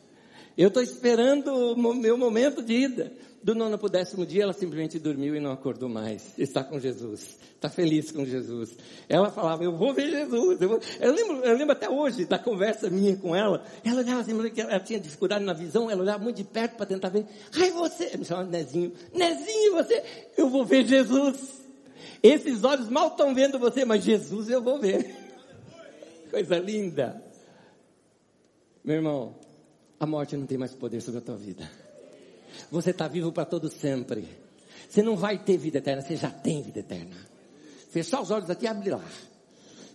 Eu 0.57 0.69
estou 0.69 0.85
esperando 0.85 1.53
o 1.53 1.95
meu 1.95 2.17
momento 2.17 2.63
de 2.63 2.75
ida. 2.75 3.13
Do 3.47 3.55
nono 3.55 3.79
para 3.79 3.87
o 3.87 3.89
décimo 3.89 4.27
dia, 4.27 4.43
ela 4.43 4.53
simplesmente 4.53 4.99
dormiu 4.99 5.37
e 5.37 5.39
não 5.39 5.53
acordou 5.53 5.89
mais. 5.89 6.37
Está 6.37 6.65
com 6.65 6.81
Jesus. 6.81 7.39
Está 7.55 7.71
feliz 7.71 8.11
com 8.11 8.25
Jesus. 8.25 8.77
Ela 9.09 9.31
falava, 9.31 9.63
eu 9.63 9.71
vou 9.71 9.95
ver 9.95 10.11
Jesus. 10.11 10.61
Eu, 10.61 10.81
eu, 10.99 11.13
lembro, 11.15 11.37
eu 11.45 11.57
lembro 11.57 11.71
até 11.71 11.89
hoje 11.89 12.25
da 12.25 12.41
conversa 12.41 12.91
minha 12.91 13.17
com 13.17 13.37
ela. 13.37 13.65
Ela 13.85 14.01
olhava 14.01 14.23
assim, 14.23 14.33
ela 14.57 14.81
tinha 14.81 14.99
dificuldade 14.99 15.45
na 15.45 15.53
visão, 15.53 15.89
ela 15.89 16.03
olhava 16.03 16.25
muito 16.25 16.39
de 16.39 16.43
perto 16.43 16.75
para 16.75 16.87
tentar 16.87 17.09
ver. 17.09 17.25
Ai, 17.57 17.71
você, 17.71 18.17
me 18.17 18.25
chamava 18.25 18.51
Nezinho. 18.51 18.93
Nezinho, 19.15 19.75
você, 19.75 20.03
eu 20.37 20.51
vou 20.51 20.65
ver 20.65 20.85
Jesus. 20.85 21.65
Esses 22.25 22.65
olhos 22.65 22.89
mal 22.89 23.11
estão 23.11 23.33
vendo 23.33 23.61
você, 23.61 23.85
mas 23.85 24.03
Jesus 24.03 24.51
eu 24.51 24.61
vou 24.61 24.81
ver. 24.81 25.15
Coisa 26.33 26.59
linda. 26.59 27.23
Meu 28.83 28.97
irmão, 28.97 29.37
a 30.01 30.05
morte 30.05 30.37
não 30.37 30.47
tem 30.47 30.59
mais 30.59 30.75
poder 30.75 31.01
sobre 31.01 31.21
a 31.21 31.23
tua 31.23 31.37
vida. 31.37 31.86
Você 32.71 32.91
está 32.91 33.09
vivo 33.09 33.33
para 33.33 33.45
todo 33.45 33.69
sempre. 33.69 34.29
Você 34.89 35.03
não 35.03 35.17
vai 35.17 35.39
ter 35.39 35.57
vida 35.57 35.79
eterna, 35.79 36.03
você 36.03 36.17
já 36.17 36.31
tem 36.31 36.63
vida 36.63 36.81
eterna. 36.81 37.17
Fechar 37.91 38.21
os 38.21 38.31
olhos 38.31 38.51
aqui 38.51 38.65
e 38.65 38.69
abre 38.69 38.91
lá. 38.91 39.05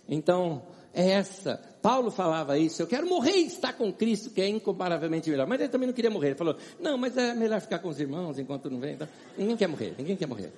Então, 0.08 0.64
é 0.94 1.12
essa. 1.12 1.58
Paulo 1.82 2.12
falava 2.12 2.58
isso, 2.58 2.82
eu 2.82 2.88
quero 2.88 3.08
morrer 3.08 3.38
e 3.38 3.48
estar 3.48 3.74
com 3.74 3.92
Cristo, 3.92 4.30
que 4.30 4.42
é 4.42 4.48
incomparavelmente 4.48 5.30
melhor. 5.30 5.48
Mas 5.48 5.60
ele 5.60 5.70
também 5.70 5.88
não 5.88 5.94
queria 5.94 6.12
morrer. 6.12 6.28
Ele 6.28 6.36
falou, 6.36 6.56
não, 6.80 6.98
mas 6.98 7.18
é 7.18 7.34
melhor 7.34 7.60
ficar 7.62 7.80
com 7.80 7.90
os 7.90 8.00
irmãos 8.00 8.38
enquanto 8.38 8.70
não 8.70 8.80
vem. 8.80 8.94
Então, 8.94 9.08
ninguém 9.38 9.58
quer 9.58 9.68
morrer, 9.68 9.96
ninguém 9.98 10.16
quer 10.16 10.28
morrer. 10.28 10.52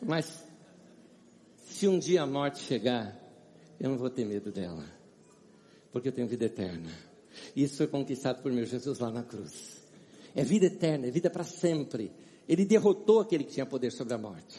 Mas, 0.00 0.44
se 1.66 1.88
um 1.88 1.98
dia 1.98 2.22
a 2.22 2.26
morte 2.26 2.60
chegar, 2.60 3.16
eu 3.78 3.90
não 3.90 3.98
vou 3.98 4.08
ter 4.08 4.24
medo 4.24 4.50
dela. 4.50 4.84
Porque 5.92 6.08
eu 6.08 6.12
tenho 6.12 6.26
vida 6.26 6.44
eterna. 6.44 6.90
Isso 7.54 7.76
foi 7.76 7.86
conquistado 7.86 8.42
por 8.42 8.50
meu 8.52 8.64
Jesus 8.64 8.98
lá 8.98 9.10
na 9.10 9.22
cruz. 9.22 9.75
É 10.36 10.44
vida 10.44 10.66
eterna, 10.66 11.06
é 11.06 11.10
vida 11.10 11.30
para 11.30 11.44
sempre. 11.44 12.12
Ele 12.46 12.66
derrotou 12.66 13.20
aquele 13.20 13.42
que 13.42 13.54
tinha 13.54 13.64
poder 13.64 13.90
sobre 13.90 14.12
a 14.12 14.18
morte. 14.18 14.58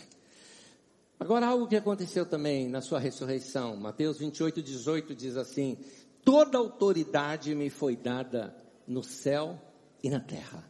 Agora, 1.19 1.45
algo 1.45 1.67
que 1.67 1.75
aconteceu 1.75 2.25
também 2.25 2.67
na 2.67 2.81
sua 2.81 2.99
ressurreição. 2.99 3.75
Mateus 3.75 4.17
28, 4.17 4.63
18 4.63 5.13
diz 5.13 5.37
assim: 5.37 5.77
Toda 6.25 6.57
autoridade 6.57 7.53
me 7.53 7.69
foi 7.69 7.95
dada 7.95 8.57
no 8.87 9.03
céu 9.03 9.61
e 10.03 10.09
na 10.09 10.19
terra. 10.19 10.67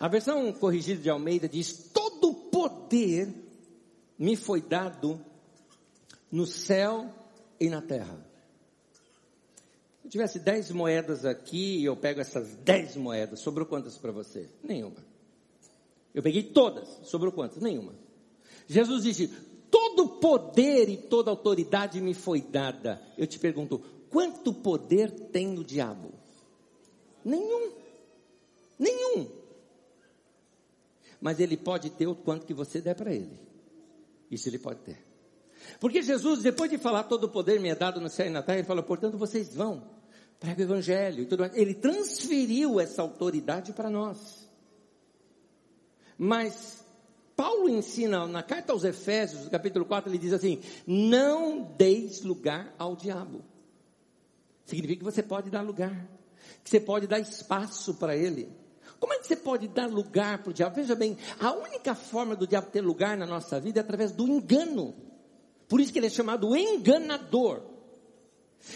A 0.00 0.08
versão 0.08 0.52
corrigida 0.52 1.00
de 1.00 1.08
Almeida 1.08 1.48
diz: 1.48 1.90
Todo 1.92 2.34
poder 2.34 3.32
me 4.18 4.34
foi 4.34 4.60
dado 4.60 5.24
no 6.30 6.44
céu 6.44 7.08
e 7.60 7.70
na 7.70 7.80
terra. 7.80 8.29
Se 10.00 10.06
eu 10.06 10.10
tivesse 10.10 10.38
dez 10.38 10.70
moedas 10.70 11.24
aqui 11.24 11.78
e 11.78 11.84
eu 11.84 11.96
pego 11.96 12.20
essas 12.20 12.54
dez 12.56 12.96
moedas, 12.96 13.40
sobrou 13.40 13.66
quantas 13.66 13.98
para 13.98 14.10
você? 14.10 14.48
Nenhuma. 14.62 15.04
Eu 16.14 16.22
peguei 16.22 16.42
todas, 16.42 16.88
sobrou 17.04 17.32
quantas? 17.32 17.62
Nenhuma. 17.62 17.94
Jesus 18.66 19.02
disse: 19.04 19.28
Todo 19.70 20.08
poder 20.18 20.88
e 20.88 20.96
toda 20.96 21.30
autoridade 21.30 22.00
me 22.00 22.14
foi 22.14 22.40
dada. 22.40 23.00
Eu 23.16 23.26
te 23.26 23.38
pergunto: 23.38 23.80
quanto 24.08 24.52
poder 24.52 25.10
tem 25.10 25.58
o 25.58 25.64
diabo? 25.64 26.12
Nenhum. 27.24 27.72
Nenhum. 28.78 29.28
Mas 31.20 31.38
ele 31.38 31.56
pode 31.56 31.90
ter 31.90 32.06
o 32.06 32.14
quanto 32.14 32.46
que 32.46 32.54
você 32.54 32.80
der 32.80 32.94
para 32.94 33.12
ele. 33.12 33.38
Isso 34.30 34.48
ele 34.48 34.58
pode 34.58 34.80
ter. 34.80 35.09
Porque 35.78 36.02
Jesus, 36.02 36.42
depois 36.42 36.70
de 36.70 36.78
falar 36.78 37.04
todo 37.04 37.24
o 37.24 37.28
poder 37.28 37.60
me 37.60 37.68
é 37.68 37.74
dado 37.74 38.00
no 38.00 38.08
céu 38.08 38.26
e 38.26 38.30
na 38.30 38.42
terra, 38.42 38.58
ele 38.58 38.66
falou, 38.66 38.82
portanto 38.82 39.16
vocês 39.16 39.54
vão, 39.54 39.82
prega 40.38 40.60
o 40.60 40.64
evangelho 40.64 41.22
e 41.22 41.26
tudo 41.26 41.40
mais. 41.40 41.56
Ele 41.56 41.74
transferiu 41.74 42.80
essa 42.80 43.02
autoridade 43.02 43.72
para 43.72 43.90
nós. 43.90 44.48
Mas 46.16 46.84
Paulo 47.36 47.70
ensina 47.70 48.26
na 48.26 48.42
carta 48.42 48.72
aos 48.72 48.84
Efésios, 48.84 49.48
capítulo 49.48 49.86
4, 49.86 50.10
ele 50.10 50.18
diz 50.18 50.34
assim: 50.34 50.60
não 50.86 51.62
deis 51.62 52.22
lugar 52.22 52.74
ao 52.78 52.94
diabo. 52.94 53.42
Significa 54.66 54.98
que 54.98 55.04
você 55.04 55.22
pode 55.22 55.50
dar 55.50 55.62
lugar, 55.62 56.06
que 56.62 56.68
você 56.68 56.78
pode 56.78 57.06
dar 57.06 57.18
espaço 57.18 57.94
para 57.94 58.14
ele. 58.14 58.48
Como 59.00 59.14
é 59.14 59.18
que 59.18 59.26
você 59.26 59.36
pode 59.36 59.66
dar 59.68 59.88
lugar 59.88 60.42
para 60.42 60.50
o 60.50 60.52
diabo? 60.52 60.76
Veja 60.76 60.94
bem, 60.94 61.16
a 61.40 61.50
única 61.52 61.94
forma 61.94 62.36
do 62.36 62.46
diabo 62.46 62.68
ter 62.70 62.82
lugar 62.82 63.16
na 63.16 63.26
nossa 63.26 63.58
vida 63.58 63.80
é 63.80 63.82
através 63.82 64.12
do 64.12 64.28
engano. 64.28 64.94
Por 65.70 65.80
isso 65.80 65.92
que 65.92 66.00
ele 66.00 66.08
é 66.08 66.10
chamado 66.10 66.56
enganador. 66.56 67.62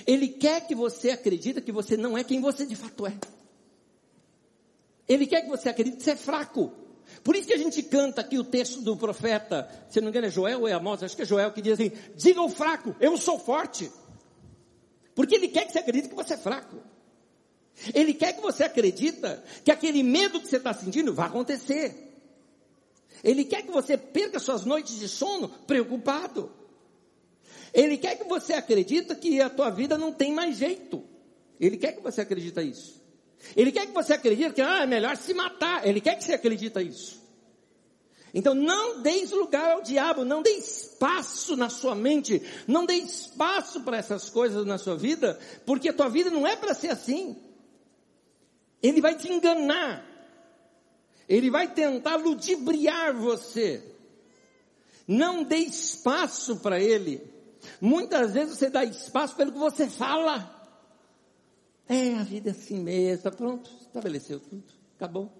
Ele 0.07 0.29
quer 0.29 0.65
que 0.65 0.77
você 0.77 1.11
acredite 1.11 1.61
que 1.61 1.73
você 1.73 1.97
não 1.97 2.17
é 2.17 2.23
quem 2.23 2.41
você 2.41 2.65
de 2.65 2.77
fato 2.77 3.05
é. 3.05 3.19
Ele 5.09 5.27
quer 5.27 5.43
que 5.43 5.49
você 5.49 5.69
acredite 5.69 5.97
que 5.97 6.05
você 6.05 6.13
é 6.13 6.17
fraco. 6.17 6.73
Por 7.25 7.35
isso 7.35 7.49
que 7.49 7.53
a 7.53 7.59
gente 7.59 7.83
canta 7.83 8.21
aqui 8.21 8.39
o 8.39 8.45
texto 8.45 8.81
do 8.81 8.97
profeta, 8.97 9.69
se 9.91 10.01
não 10.01 10.05
me 10.05 10.11
engano 10.11 10.29
é 10.29 10.31
Joel 10.31 10.61
ou 10.61 10.69
é 10.69 10.73
Amós, 10.73 11.03
acho 11.03 11.17
que 11.17 11.23
é 11.23 11.27
Joel 11.27 11.51
que 11.51 11.61
diz 11.61 11.73
assim: 11.73 11.91
diga 12.15 12.39
ao 12.39 12.49
fraco, 12.49 12.95
eu 13.01 13.17
sou 13.17 13.41
forte. 13.41 13.91
Porque 15.17 15.35
ele 15.35 15.49
quer 15.49 15.67
que 15.67 15.73
você 15.73 15.81
acredite 15.81 16.09
que 16.09 16.15
você 16.15 16.35
é 16.35 16.39
fraco. 16.39 16.77
Ele 17.93 18.15
quer 18.15 18.35
que 18.35 18.41
você 18.41 18.63
acredite 18.63 19.21
que 19.65 19.73
aquele 19.73 20.05
medo 20.05 20.41
que 20.41 20.47
você 20.47 20.59
está 20.59 20.73
sentindo 20.73 21.13
vai 21.13 21.27
acontecer. 21.27 22.15
Ele 23.23 23.45
quer 23.45 23.63
que 23.63 23.73
você 23.73 23.99
perca 23.99 24.39
suas 24.39 24.65
noites 24.65 24.97
de 25.01 25.09
sono 25.09 25.49
preocupado. 25.49 26.63
Ele 27.75 27.99
quer 27.99 28.17
que 28.17 28.25
você 28.25 28.53
acredite 28.53 29.13
que 29.17 29.41
a 29.41 29.51
tua 29.51 29.69
vida 29.69 29.99
não 29.99 30.13
tem 30.13 30.33
mais 30.33 30.57
jeito. 30.57 31.03
Ele 31.59 31.77
quer 31.77 31.93
que 31.93 32.01
você 32.01 32.21
acredite 32.21 32.61
isso. 32.63 33.03
Ele 33.57 33.73
quer 33.73 33.87
que 33.87 33.93
você 33.93 34.13
acredite 34.13 34.55
que 34.55 34.63
ah, 34.63 34.85
é 34.85 34.87
melhor 34.87 35.17
se 35.17 35.35
matar. 35.35 35.85
Ele 35.85 36.01
quer 36.01 36.17
que 36.17 36.23
você 36.23 36.35
acredite 36.35 36.81
isso. 36.81 37.21
Então 38.33 38.55
não 38.55 39.03
deis 39.03 39.31
lugar 39.33 39.73
ao 39.73 39.83
diabo, 39.83 40.25
não 40.25 40.43
dê 40.43 40.51
espaço 40.51 41.57
na 41.57 41.69
sua 41.69 41.95
mente, 41.95 42.43
não 42.67 42.85
dê 42.85 42.95
espaço 42.95 43.81
para 43.83 43.97
essas 43.97 44.29
coisas 44.29 44.67
na 44.67 44.77
sua 44.77 44.97
vida, 44.97 45.39
porque 45.65 45.89
a 45.89 45.93
tua 45.93 46.09
vida 46.09 46.31
não 46.31 46.47
é 46.47 46.57
para 46.57 46.75
ser 46.75 46.89
assim. 46.89 47.37
Ele 48.83 49.01
vai 49.01 49.17
te 49.17 49.33
enganar. 49.33 50.05
Ele 51.29 51.51
vai 51.51 51.73
tentar 51.73 52.17
ludibriar 52.17 53.15
você. 53.15 53.83
Não 55.07 55.43
dê 55.43 55.57
espaço 55.57 56.57
para 56.57 56.81
ele. 56.81 57.34
Muitas 57.81 58.33
vezes 58.33 58.59
você 58.59 58.71
dá 58.71 58.85
espaço 58.85 59.37
pelo 59.37 59.53
que 59.53 59.59
você 59.59 59.89
fala. 59.89 60.51
É, 61.89 62.15
a 62.15 62.23
vida 62.23 62.51
é 62.51 62.53
assim 62.53 62.81
mesmo, 62.81 63.31
pronto, 63.33 63.71
estabeleceu 63.81 64.41
tudo, 64.41 64.65
acabou. 64.97 65.31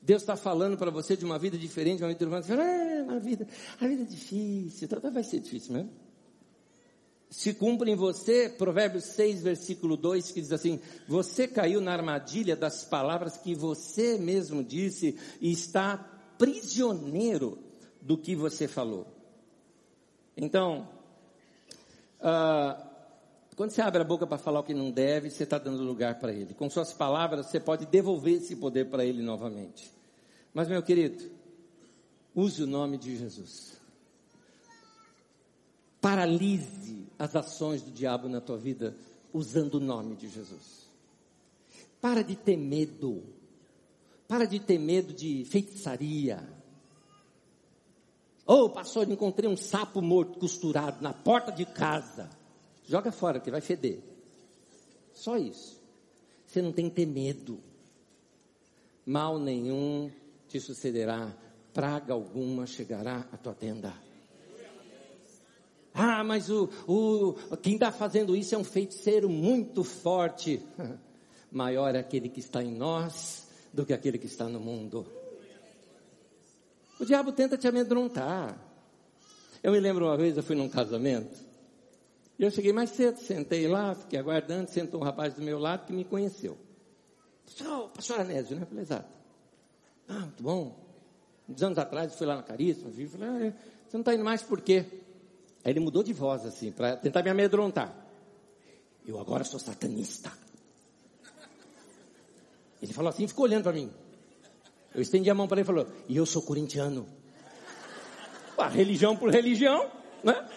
Deus 0.00 0.20
está 0.20 0.36
falando 0.36 0.76
para 0.76 0.90
você 0.90 1.16
de 1.16 1.24
uma 1.24 1.38
vida 1.38 1.56
diferente, 1.56 2.02
uma 2.02 2.08
vida 2.08 2.26
diferente, 2.26 2.60
é, 2.60 3.02
uma 3.02 3.18
vida, 3.18 3.48
a 3.80 3.86
vida 3.86 4.02
é 4.02 4.06
difícil, 4.06 4.86
então 4.86 5.10
vai 5.10 5.24
ser 5.24 5.40
difícil 5.40 5.72
mesmo. 5.72 5.90
Se 7.30 7.54
cumpre 7.54 7.90
em 7.90 7.96
você, 7.96 8.48
Provérbios 8.48 9.04
6, 9.06 9.42
versículo 9.42 9.96
2, 9.96 10.30
que 10.30 10.40
diz 10.40 10.52
assim: 10.52 10.78
Você 11.08 11.48
caiu 11.48 11.80
na 11.80 11.92
armadilha 11.92 12.54
das 12.54 12.84
palavras 12.84 13.36
que 13.36 13.54
você 13.54 14.18
mesmo 14.18 14.62
disse 14.62 15.18
e 15.40 15.50
está 15.50 15.96
prisioneiro 16.38 17.58
do 18.00 18.16
que 18.16 18.36
você 18.36 18.68
falou. 18.68 19.13
Então, 20.36 20.88
uh, 22.20 22.94
quando 23.56 23.70
você 23.70 23.80
abre 23.80 24.02
a 24.02 24.04
boca 24.04 24.26
para 24.26 24.38
falar 24.38 24.60
o 24.60 24.64
que 24.64 24.74
não 24.74 24.90
deve, 24.90 25.30
você 25.30 25.44
está 25.44 25.58
dando 25.58 25.82
lugar 25.82 26.18
para 26.18 26.32
ele. 26.32 26.54
Com 26.54 26.68
suas 26.68 26.92
palavras, 26.92 27.46
você 27.46 27.60
pode 27.60 27.86
devolver 27.86 28.34
esse 28.34 28.56
poder 28.56 28.90
para 28.90 29.04
ele 29.04 29.22
novamente. 29.22 29.90
Mas, 30.52 30.68
meu 30.68 30.82
querido, 30.82 31.30
use 32.34 32.62
o 32.62 32.66
nome 32.66 32.98
de 32.98 33.16
Jesus. 33.16 33.80
Paralise 36.00 37.06
as 37.18 37.34
ações 37.36 37.82
do 37.82 37.90
diabo 37.90 38.28
na 38.28 38.40
tua 38.40 38.58
vida 38.58 38.94
usando 39.32 39.76
o 39.76 39.80
nome 39.80 40.16
de 40.16 40.28
Jesus. 40.28 40.88
Para 42.00 42.22
de 42.22 42.36
ter 42.36 42.56
medo. 42.56 43.22
Para 44.28 44.46
de 44.46 44.58
ter 44.58 44.78
medo 44.78 45.12
de 45.12 45.44
feitiçaria 45.44 46.42
Ô, 48.46 48.64
oh, 48.64 48.70
pastor, 48.70 49.10
encontrei 49.10 49.48
um 49.48 49.56
sapo 49.56 50.02
morto 50.02 50.38
costurado 50.38 51.02
na 51.02 51.14
porta 51.14 51.50
de 51.50 51.64
casa. 51.64 52.28
Joga 52.86 53.10
fora, 53.10 53.40
que 53.40 53.50
vai 53.50 53.62
feder. 53.62 54.00
Só 55.14 55.38
isso. 55.38 55.80
Você 56.46 56.60
não 56.60 56.70
tem 56.70 56.90
que 56.90 56.96
ter 56.96 57.06
medo. 57.06 57.58
Mal 59.06 59.38
nenhum 59.38 60.10
te 60.48 60.60
sucederá. 60.60 61.34
Praga 61.72 62.12
alguma 62.12 62.66
chegará 62.66 63.26
à 63.32 63.36
tua 63.36 63.54
tenda. 63.54 63.94
Ah, 65.94 66.22
mas 66.22 66.50
o, 66.50 66.68
o 66.86 67.56
quem 67.56 67.74
está 67.74 67.90
fazendo 67.90 68.36
isso 68.36 68.54
é 68.54 68.58
um 68.58 68.64
feiticeiro 68.64 69.28
muito 69.28 69.82
forte. 69.82 70.60
Maior 71.50 71.94
é 71.94 72.00
aquele 72.00 72.28
que 72.28 72.40
está 72.40 72.62
em 72.62 72.74
nós 72.74 73.46
do 73.72 73.86
que 73.86 73.92
aquele 73.92 74.18
que 74.18 74.26
está 74.26 74.48
no 74.48 74.60
mundo. 74.60 75.06
O 76.98 77.04
diabo 77.04 77.32
tenta 77.32 77.56
te 77.56 77.66
amedrontar. 77.66 78.58
Eu 79.62 79.72
me 79.72 79.80
lembro 79.80 80.06
uma 80.06 80.16
vez, 80.16 80.36
eu 80.36 80.42
fui 80.42 80.54
num 80.54 80.68
casamento, 80.68 81.34
e 82.38 82.42
eu 82.42 82.50
cheguei 82.50 82.72
mais 82.72 82.90
cedo, 82.90 83.18
sentei 83.18 83.66
lá, 83.68 83.94
fiquei 83.94 84.18
aguardando, 84.18 84.68
sentou 84.70 85.00
um 85.00 85.04
rapaz 85.04 85.34
do 85.34 85.42
meu 85.42 85.58
lado 85.58 85.86
que 85.86 85.92
me 85.92 86.04
conheceu. 86.04 86.58
Pastor, 87.46 87.88
pastor 87.90 88.20
Anésio, 88.20 88.56
né? 88.56 88.66
Falei, 88.66 88.82
exato. 88.82 89.08
Ah, 90.08 90.20
muito 90.20 90.42
bom. 90.42 90.84
Uns 91.48 91.62
anos 91.62 91.78
atrás 91.78 92.10
eu 92.12 92.18
fui 92.18 92.26
lá 92.26 92.36
na 92.36 92.42
Caríssima, 92.42 92.90
vi, 92.90 93.06
falei, 93.06 93.28
ah, 93.28 93.46
é, 93.46 93.50
você 93.50 93.96
não 93.96 94.00
está 94.00 94.14
indo 94.14 94.24
mais 94.24 94.42
por 94.42 94.60
quê? 94.60 94.84
Aí 95.64 95.72
ele 95.72 95.80
mudou 95.80 96.02
de 96.02 96.12
voz, 96.12 96.44
assim, 96.44 96.72
para 96.72 96.96
tentar 96.96 97.22
me 97.22 97.30
amedrontar. 97.30 97.94
Eu 99.06 99.20
agora 99.20 99.44
sou 99.44 99.60
satanista. 99.60 100.32
Ele 102.82 102.92
falou 102.92 103.10
assim, 103.10 103.26
ficou 103.28 103.44
olhando 103.44 103.62
para 103.62 103.72
mim. 103.72 103.90
Eu 104.94 105.02
estendi 105.02 105.28
a 105.28 105.34
mão 105.34 105.48
para 105.48 105.56
ele 105.56 105.64
e 105.64 105.66
falou, 105.66 105.86
e 106.08 106.16
eu 106.16 106.24
sou 106.24 106.40
corintiano. 106.42 107.06
A 108.56 108.68
religião 108.68 109.16
por 109.16 109.30
religião, 109.30 109.90
né? 110.22 110.48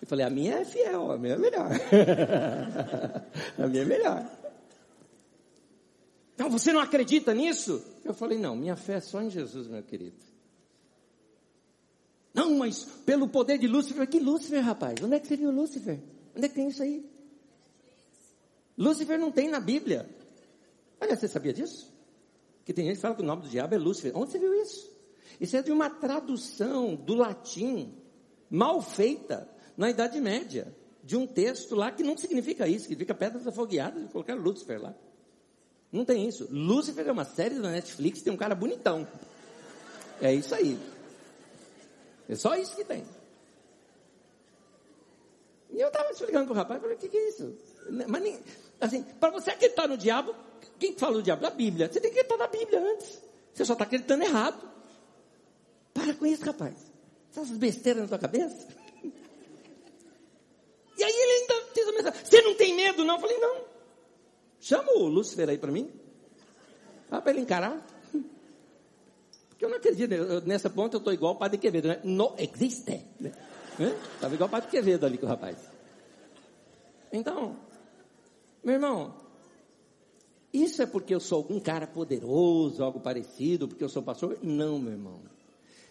Eu 0.00 0.06
falei, 0.06 0.24
a 0.24 0.30
minha 0.30 0.58
é 0.58 0.64
fiel, 0.64 1.10
a 1.10 1.18
minha 1.18 1.34
é 1.34 1.38
melhor. 1.38 1.68
a 3.58 3.66
minha 3.66 3.82
é 3.82 3.84
melhor. 3.84 4.30
Então 6.34 6.48
você 6.48 6.72
não 6.72 6.80
acredita 6.80 7.34
nisso? 7.34 7.82
Eu 8.04 8.14
falei, 8.14 8.38
não, 8.38 8.54
minha 8.54 8.76
fé 8.76 8.94
é 8.94 9.00
só 9.00 9.20
em 9.20 9.30
Jesus, 9.30 9.66
meu 9.66 9.82
querido. 9.82 10.24
Não, 12.32 12.56
mas 12.58 12.84
pelo 13.04 13.26
poder 13.26 13.58
de 13.58 13.66
Lúcifer, 13.66 14.06
que 14.06 14.20
Lúcifer, 14.20 14.62
rapaz? 14.62 15.02
Onde 15.02 15.16
é 15.16 15.18
que 15.18 15.26
você 15.26 15.36
viu 15.36 15.50
Lúcifer? 15.50 15.98
Onde 16.36 16.44
é 16.44 16.48
que 16.48 16.54
tem 16.54 16.68
isso 16.68 16.82
aí? 16.82 17.04
Lúcifer 18.78 19.18
não 19.18 19.32
tem 19.32 19.48
na 19.48 19.58
Bíblia. 19.58 20.08
Olha, 21.00 21.16
você 21.16 21.26
sabia 21.26 21.52
disso? 21.52 21.95
Que 22.66 22.74
tem 22.74 22.84
gente 22.84 22.96
que 22.96 23.02
fala 23.02 23.14
que 23.14 23.22
o 23.22 23.24
nome 23.24 23.42
do 23.42 23.48
diabo 23.48 23.74
é 23.74 23.78
Lúcifer. 23.78 24.12
Onde 24.14 24.32
você 24.32 24.38
viu 24.40 24.52
isso? 24.52 24.90
Isso 25.40 25.56
é 25.56 25.62
de 25.62 25.70
uma 25.70 25.88
tradução 25.88 26.96
do 26.96 27.14
latim 27.14 27.94
mal 28.50 28.82
feita 28.82 29.48
na 29.76 29.88
Idade 29.88 30.20
Média, 30.20 30.74
de 31.04 31.16
um 31.16 31.26
texto 31.26 31.76
lá 31.76 31.92
que 31.92 32.02
não 32.02 32.16
significa 32.16 32.66
isso, 32.66 32.82
significa 32.82 33.14
pedras 33.14 33.46
afogueadas 33.46 34.02
e 34.02 34.08
colocaram 34.08 34.42
Lúcifer 34.42 34.82
lá. 34.82 34.94
Não 35.92 36.04
tem 36.04 36.26
isso. 36.26 36.48
Lúcifer 36.50 37.06
é 37.06 37.12
uma 37.12 37.24
série 37.24 37.54
da 37.54 37.70
Netflix, 37.70 38.20
tem 38.20 38.32
um 38.32 38.36
cara 38.36 38.54
bonitão. 38.54 39.06
É 40.20 40.34
isso 40.34 40.52
aí. 40.52 40.76
É 42.28 42.34
só 42.34 42.56
isso 42.56 42.74
que 42.74 42.84
tem. 42.84 43.04
E 45.70 45.80
eu 45.80 45.88
estava 45.88 46.10
explicando 46.10 46.46
para 46.46 46.52
o 46.52 46.56
rapaz, 46.56 46.80
falei, 46.80 46.96
o 46.96 46.98
que, 46.98 47.08
que 47.08 47.16
é 47.16 47.28
isso? 47.28 47.56
Mas 48.08 48.22
nem, 48.22 48.40
assim, 48.80 49.04
para 49.20 49.30
você 49.30 49.50
acreditar 49.50 49.86
no 49.86 49.96
diabo, 49.96 50.34
quem 50.78 50.96
falou 50.96 51.16
do 51.16 51.22
diabo? 51.22 51.46
A 51.46 51.50
Bíblia. 51.50 51.90
Você 51.90 52.00
tem 52.00 52.10
que 52.10 52.20
acreditar 52.20 52.36
na 52.36 52.48
Bíblia 52.48 52.80
antes. 52.80 53.22
Você 53.52 53.64
só 53.64 53.72
está 53.72 53.84
acreditando 53.84 54.24
errado. 54.24 54.68
Para 55.92 56.14
com 56.14 56.26
isso, 56.26 56.44
rapaz. 56.44 56.74
Essas 57.30 57.50
besteiras 57.50 58.02
na 58.02 58.08
tua 58.08 58.18
cabeça. 58.18 58.68
E 60.98 61.04
aí 61.04 61.12
ele 61.12 61.32
ainda 61.42 61.66
fez 61.74 61.88
a 61.88 61.92
mensagem. 61.92 62.24
Você 62.24 62.40
não 62.40 62.54
tem 62.54 62.74
medo, 62.74 63.04
não? 63.04 63.16
Eu 63.16 63.20
falei, 63.20 63.36
não. 63.36 63.64
Chama 64.58 64.92
o 64.92 65.06
Lúcifer 65.06 65.46
aí 65.46 65.58
para 65.58 65.70
mim. 65.70 65.92
Dá 67.10 67.20
para 67.20 67.32
ele 67.32 67.42
encarar. 67.42 67.86
Porque 69.50 69.62
eu 69.62 69.68
não 69.68 69.76
acredito. 69.76 70.10
Nessa 70.46 70.70
ponta 70.70 70.96
eu 70.96 70.98
estou 70.98 71.12
igual 71.12 71.34
o 71.34 71.36
Padre 71.36 71.58
Quevedo. 71.58 71.88
Né? 71.88 72.00
Não 72.02 72.34
existe. 72.38 73.04
Né? 73.20 73.30
Estava 74.14 74.34
igual 74.34 74.48
o 74.48 74.50
Padre 74.50 74.70
Quevedo 74.70 75.04
ali 75.04 75.18
com 75.18 75.26
o 75.26 75.28
rapaz. 75.28 75.58
Então, 77.12 77.56
meu 78.64 78.74
irmão, 78.74 79.14
isso 80.62 80.82
é 80.82 80.86
porque 80.86 81.14
eu 81.14 81.20
sou 81.20 81.46
um 81.50 81.60
cara 81.60 81.86
poderoso, 81.86 82.82
algo 82.82 83.00
parecido, 83.00 83.68
porque 83.68 83.84
eu 83.84 83.88
sou 83.88 84.02
pastor? 84.02 84.38
Não, 84.42 84.78
meu 84.78 84.92
irmão. 84.92 85.35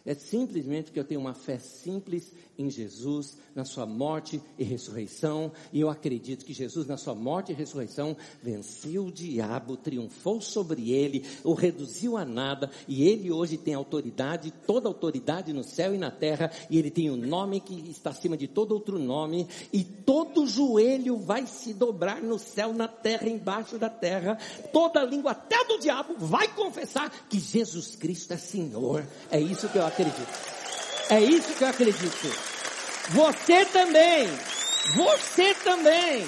É 0.06 0.13
simplesmente 0.13 0.91
que 0.91 1.00
eu 1.00 1.04
tenho 1.04 1.20
uma 1.20 1.34
fé 1.34 1.58
simples 1.58 2.32
em 2.58 2.70
Jesus, 2.70 3.38
na 3.54 3.65
sua 3.65 3.86
morte 3.86 4.41
e 4.58 4.63
ressurreição, 4.63 5.52
e 5.72 5.80
eu 5.80 5.89
acredito 5.89 6.46
que 6.46 6.54
Jesus, 6.54 6.88
na 6.88 6.98
sua 6.98 7.15
morte 7.15 7.52
e 7.52 7.56
ressurreição, 7.56 8.15
venceu 8.41 9.06
o 9.06 9.12
diabo, 9.12 9.78
triunfou 9.78 10.39
sobre 10.41 10.91
ele, 10.91 11.26
o 11.44 11.54
reduziu 11.54 12.18
a 12.18 12.26
nada, 12.26 12.70
e 12.88 13.08
ele 13.08 13.32
hoje 13.32 13.58
tem 13.58 13.74
autoridade, 13.74 14.54
toda 14.65 14.88
autoridade 14.88 15.52
no 15.54 15.63
céu 15.63 15.94
e 15.94 15.98
na 15.98 16.12
terra, 16.12 16.52
e 16.70 16.78
ele 16.78 16.91
tem 16.91 17.10
o 17.10 17.13
um 17.13 17.18
nome 17.18 17.60
que 17.60 17.89
está 17.89 18.10
acima 18.12 18.38
de 18.38 18.48
todo 18.48 18.74
outro 18.74 19.00
nome, 19.00 19.48
e 19.72 19.84
todo 19.84 20.48
joelho 20.48 21.18
vai 21.18 21.46
se 21.46 21.74
dobrar 21.74 22.22
no 22.22 22.39
céu, 22.39 22.74
na 22.74 22.88
terra, 22.88 23.28
embaixo 23.28 23.78
da 23.78 23.89
terra, 23.89 24.38
toda 24.72 25.04
língua, 25.04 25.32
até 25.32 25.63
do 25.65 25.80
diabo, 25.80 26.15
vai 26.18 26.48
confessar 26.54 27.10
que 27.30 27.39
Jesus 27.39 27.96
Cristo 27.96 28.34
é 28.34 28.38
Senhor. 28.38 29.06
É 29.32 29.39
isso 29.39 29.68
que 29.70 29.78
eu 29.78 29.86
acredito. 29.95 30.27
É 31.10 31.21
isso 31.21 31.53
que 31.53 31.63
eu 31.63 31.67
acredito. 31.67 32.27
Você 33.12 33.65
também. 33.65 34.27
Você 34.95 35.53
também. 35.55 36.25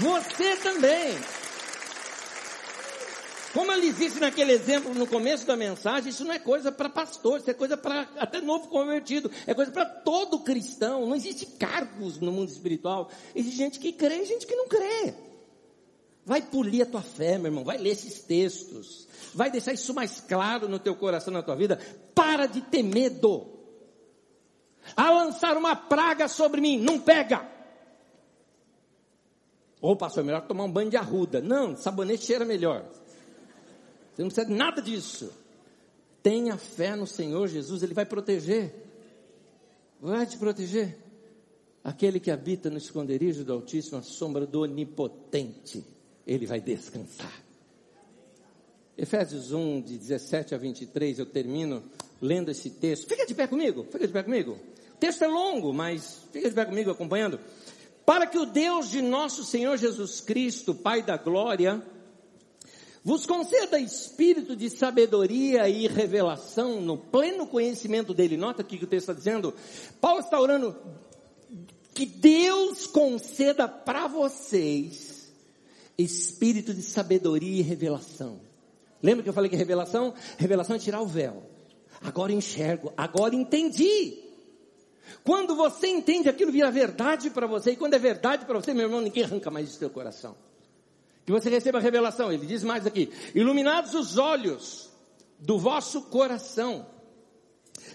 Você 0.00 0.56
também. 0.56 1.18
Como 3.52 3.70
eu 3.70 3.78
lhes 3.78 3.98
disse 3.98 4.18
naquele 4.18 4.52
exemplo 4.52 4.94
no 4.94 5.06
começo 5.06 5.46
da 5.46 5.54
mensagem, 5.56 6.08
isso 6.08 6.24
não 6.24 6.32
é 6.32 6.38
coisa 6.38 6.72
para 6.72 6.88
pastor, 6.88 7.38
isso 7.38 7.50
é 7.50 7.54
coisa 7.54 7.76
para 7.76 8.08
até 8.16 8.40
novo 8.40 8.68
convertido, 8.68 9.30
é 9.46 9.52
coisa 9.52 9.70
para 9.70 9.84
todo 9.84 10.38
cristão. 10.38 11.06
Não 11.06 11.14
existe 11.14 11.44
cargos 11.44 12.18
no 12.18 12.32
mundo 12.32 12.48
espiritual. 12.48 13.10
Existe 13.34 13.56
gente 13.56 13.78
que 13.78 13.92
crê 13.92 14.22
e 14.22 14.26
gente 14.26 14.46
que 14.46 14.54
não 14.54 14.68
crê. 14.68 15.12
Vai 16.24 16.42
polir 16.42 16.82
a 16.82 16.86
tua 16.86 17.02
fé, 17.02 17.36
meu 17.36 17.46
irmão, 17.46 17.64
vai 17.64 17.78
ler 17.78 17.90
esses 17.90 18.20
textos 18.20 19.08
vai 19.34 19.50
deixar 19.50 19.72
isso 19.72 19.94
mais 19.94 20.20
claro 20.20 20.68
no 20.68 20.78
teu 20.78 20.94
coração, 20.94 21.32
na 21.32 21.42
tua 21.42 21.56
vida. 21.56 21.78
Para 22.14 22.46
de 22.46 22.60
ter 22.60 22.82
medo. 22.82 23.46
A 24.96 25.10
lançar 25.10 25.56
uma 25.56 25.74
praga 25.76 26.28
sobre 26.28 26.60
mim, 26.60 26.78
não 26.78 27.00
pega. 27.00 27.48
Ou 29.80 29.96
pastor, 29.96 30.22
é 30.22 30.26
melhor 30.26 30.46
tomar 30.46 30.64
um 30.64 30.72
banho 30.72 30.90
de 30.90 30.96
arruda. 30.96 31.40
Não, 31.40 31.76
sabonete 31.76 32.24
cheira 32.24 32.44
melhor. 32.44 32.84
Você 34.14 34.22
não 34.22 34.28
precisa 34.28 34.46
de 34.46 34.52
nada 34.52 34.82
disso. 34.82 35.32
Tenha 36.22 36.56
fé 36.56 36.94
no 36.94 37.06
Senhor 37.06 37.48
Jesus, 37.48 37.82
Ele 37.82 37.94
vai 37.94 38.04
proteger. 38.04 38.74
Vai 40.00 40.26
te 40.26 40.36
proteger. 40.36 40.98
Aquele 41.82 42.20
que 42.20 42.30
habita 42.30 42.70
no 42.70 42.78
esconderijo 42.78 43.44
do 43.44 43.52
Altíssimo, 43.52 43.98
a 43.98 44.02
sombra 44.02 44.46
do 44.46 44.60
Onipotente, 44.60 45.84
Ele 46.26 46.46
vai 46.46 46.60
descansar. 46.60 47.42
Efésios 48.96 49.52
1, 49.52 49.80
de 49.80 49.98
17 49.98 50.54
a 50.54 50.58
23, 50.58 51.18
eu 51.18 51.26
termino 51.26 51.82
lendo 52.20 52.50
esse 52.50 52.70
texto. 52.70 53.08
Fica 53.08 53.26
de 53.26 53.34
pé 53.34 53.46
comigo, 53.46 53.84
fica 53.90 54.06
de 54.06 54.12
pé 54.12 54.22
comigo. 54.22 54.58
O 54.94 54.98
texto 54.98 55.24
é 55.24 55.26
longo, 55.26 55.72
mas 55.72 56.20
fica 56.32 56.48
de 56.48 56.54
pé 56.54 56.64
comigo 56.64 56.90
acompanhando. 56.90 57.40
Para 58.04 58.26
que 58.26 58.38
o 58.38 58.46
Deus 58.46 58.90
de 58.90 59.00
nosso 59.00 59.44
Senhor 59.44 59.76
Jesus 59.76 60.20
Cristo, 60.20 60.74
Pai 60.74 61.02
da 61.02 61.16
Glória, 61.16 61.82
vos 63.02 63.26
conceda 63.26 63.78
espírito 63.78 64.54
de 64.54 64.70
sabedoria 64.70 65.68
e 65.68 65.88
revelação 65.88 66.80
no 66.80 66.96
pleno 66.96 67.46
conhecimento 67.46 68.12
dele. 68.12 68.36
Nota 68.36 68.62
aqui 68.62 68.78
que 68.78 68.84
o 68.84 68.88
texto 68.88 69.10
está 69.10 69.14
dizendo. 69.14 69.54
Paulo 70.00 70.20
está 70.20 70.40
orando 70.40 70.76
que 71.94 72.06
Deus 72.06 72.86
conceda 72.86 73.66
para 73.66 74.06
vocês 74.06 75.11
espírito 76.02 76.74
de 76.74 76.82
sabedoria 76.82 77.60
e 77.60 77.62
revelação. 77.62 78.40
Lembra 79.02 79.22
que 79.22 79.28
eu 79.28 79.32
falei 79.32 79.50
que 79.50 79.56
revelação? 79.56 80.14
Revelação 80.38 80.76
é 80.76 80.78
tirar 80.78 81.00
o 81.00 81.06
véu. 81.06 81.42
Agora 82.00 82.32
enxergo, 82.32 82.92
agora 82.96 83.34
entendi. 83.34 84.18
Quando 85.24 85.54
você 85.54 85.88
entende 85.88 86.28
aquilo 86.28 86.52
vira 86.52 86.70
verdade 86.70 87.30
para 87.30 87.46
você, 87.46 87.72
e 87.72 87.76
quando 87.76 87.94
é 87.94 87.98
verdade 87.98 88.44
para 88.44 88.60
você, 88.60 88.72
meu 88.72 88.84
irmão, 88.84 89.00
ninguém 89.00 89.24
arranca 89.24 89.50
mais 89.50 89.68
do 89.68 89.74
seu 89.74 89.90
coração. 89.90 90.36
Que 91.24 91.32
você 91.32 91.48
receba 91.48 91.78
a 91.78 91.80
revelação, 91.80 92.32
ele 92.32 92.46
diz 92.46 92.64
mais 92.64 92.86
aqui: 92.86 93.10
iluminados 93.34 93.94
os 93.94 94.18
olhos 94.18 94.90
do 95.38 95.58
vosso 95.58 96.02
coração, 96.02 96.86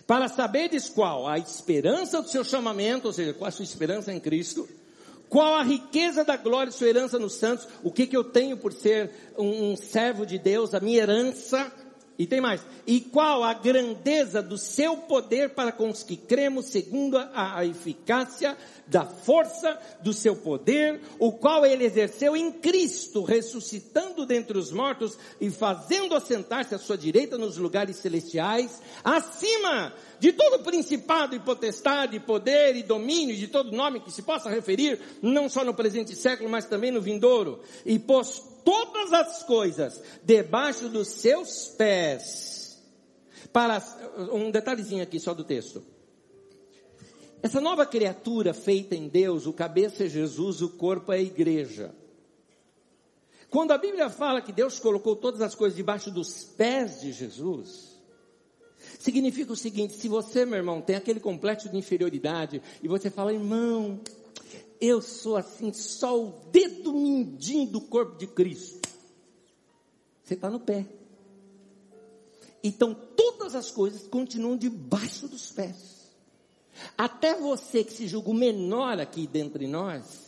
para 0.05 0.27
saberes 0.27 0.87
qual 0.87 1.27
a 1.27 1.37
esperança 1.37 2.21
do 2.21 2.29
seu 2.29 2.43
chamamento, 2.43 3.07
ou 3.07 3.13
seja, 3.13 3.33
qual 3.33 3.47
a 3.47 3.51
sua 3.51 3.63
esperança 3.63 4.13
em 4.13 4.19
Cristo, 4.19 4.67
qual 5.29 5.55
a 5.55 5.63
riqueza 5.63 6.23
da 6.23 6.37
glória 6.37 6.69
e 6.69 6.73
sua 6.73 6.87
herança 6.87 7.19
nos 7.19 7.33
santos? 7.33 7.67
O 7.83 7.91
que, 7.91 8.07
que 8.07 8.15
eu 8.15 8.23
tenho 8.23 8.57
por 8.57 8.71
ser 8.73 9.11
um, 9.37 9.71
um 9.71 9.75
servo 9.75 10.25
de 10.25 10.39
Deus, 10.39 10.73
a 10.73 10.79
minha 10.79 11.01
herança? 11.01 11.71
E 12.19 12.25
tem 12.25 12.41
mais. 12.41 12.61
E 12.87 12.99
qual 12.99 13.43
a 13.43 13.53
grandeza 13.53 14.41
do 14.41 14.57
seu 14.57 14.97
poder 14.97 15.49
para 15.49 15.71
com 15.71 15.89
os 15.89 16.01
que 16.01 16.17
cremos, 16.17 16.65
segundo 16.65 17.15
a, 17.17 17.59
a 17.59 17.65
eficácia 17.65 18.57
da 18.87 19.05
força 19.05 19.77
do 20.01 20.11
seu 20.13 20.35
poder, 20.35 20.99
o 21.19 21.31
qual 21.31 21.63
ele 21.63 21.83
exerceu 21.83 22.35
em 22.35 22.51
Cristo, 22.51 23.23
ressuscitando 23.23 24.25
dentre 24.25 24.57
os 24.57 24.71
mortos 24.71 25.15
e 25.39 25.51
fazendo 25.51 26.15
assentar-se 26.15 26.73
à 26.73 26.79
sua 26.79 26.97
direita 26.97 27.37
nos 27.37 27.57
lugares 27.57 27.97
celestiais, 27.97 28.81
acima 29.03 29.93
de 30.19 30.33
todo 30.33 30.63
principado 30.63 31.35
e 31.35 31.39
potestade, 31.39 32.19
poder 32.19 32.75
e 32.75 32.83
domínio, 32.83 33.35
de 33.35 33.47
todo 33.47 33.75
nome 33.75 33.99
que 33.99 34.11
se 34.11 34.21
possa 34.21 34.49
referir, 34.49 34.99
não 35.21 35.49
só 35.49 35.63
no 35.63 35.73
presente 35.73 36.15
século, 36.15 36.49
mas 36.49 36.65
também 36.65 36.91
no 36.91 37.01
vindouro, 37.01 37.59
e 37.85 37.99
pôs 37.99 38.41
todas 38.63 39.13
as 39.13 39.43
coisas 39.43 40.01
debaixo 40.23 40.89
dos 40.89 41.07
seus 41.07 41.67
pés. 41.69 42.83
Para 43.53 43.81
um 44.31 44.51
detalhezinho 44.51 45.03
aqui 45.03 45.19
só 45.19 45.33
do 45.33 45.43
texto. 45.43 45.83
Essa 47.41 47.61
nova 47.61 47.85
criatura 47.85 48.53
feita 48.53 48.95
em 48.95 49.07
Deus, 49.07 49.45
o 49.45 49.53
cabeça 49.53 50.05
é 50.05 50.09
Jesus, 50.09 50.61
o 50.61 50.69
corpo 50.69 51.13
é 51.13 51.17
a 51.17 51.21
igreja. 51.21 51.95
Quando 53.49 53.71
a 53.71 53.77
Bíblia 53.77 54.09
fala 54.09 54.41
que 54.41 54.51
Deus 54.51 54.79
colocou 54.79 55.15
todas 55.15 55.41
as 55.41 55.55
coisas 55.55 55.77
debaixo 55.77 56.11
dos 56.11 56.43
pés 56.43 57.01
de 57.01 57.13
Jesus, 57.13 57.96
significa 58.99 59.53
o 59.53 59.55
seguinte: 59.55 59.93
se 59.93 60.07
você, 60.07 60.45
meu 60.45 60.57
irmão, 60.57 60.81
tem 60.81 60.95
aquele 60.95 61.19
complexo 61.19 61.69
de 61.69 61.77
inferioridade 61.77 62.61
e 62.81 62.87
você 62.87 63.09
fala, 63.09 63.33
irmão, 63.33 63.99
eu 64.79 65.01
sou 65.01 65.35
assim, 65.35 65.73
só 65.73 66.19
o 66.19 66.31
dedo 66.51 66.93
mindinho 66.93 67.67
do 67.67 67.81
corpo 67.81 68.17
de 68.17 68.27
Cristo, 68.27 68.87
você 70.23 70.33
está 70.33 70.49
no 70.49 70.59
pé. 70.59 70.85
Então 72.63 72.93
todas 72.93 73.55
as 73.55 73.71
coisas 73.71 74.07
continuam 74.07 74.57
debaixo 74.57 75.27
dos 75.27 75.51
pés. 75.51 75.97
Até 76.97 77.33
você 77.33 77.83
que 77.83 77.93
se 77.93 78.07
julga 78.07 78.29
o 78.29 78.33
menor 78.33 78.99
aqui 78.99 79.25
dentre 79.25 79.67
nós, 79.67 80.27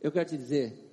eu 0.00 0.12
quero 0.12 0.28
te 0.28 0.36
dizer, 0.36 0.85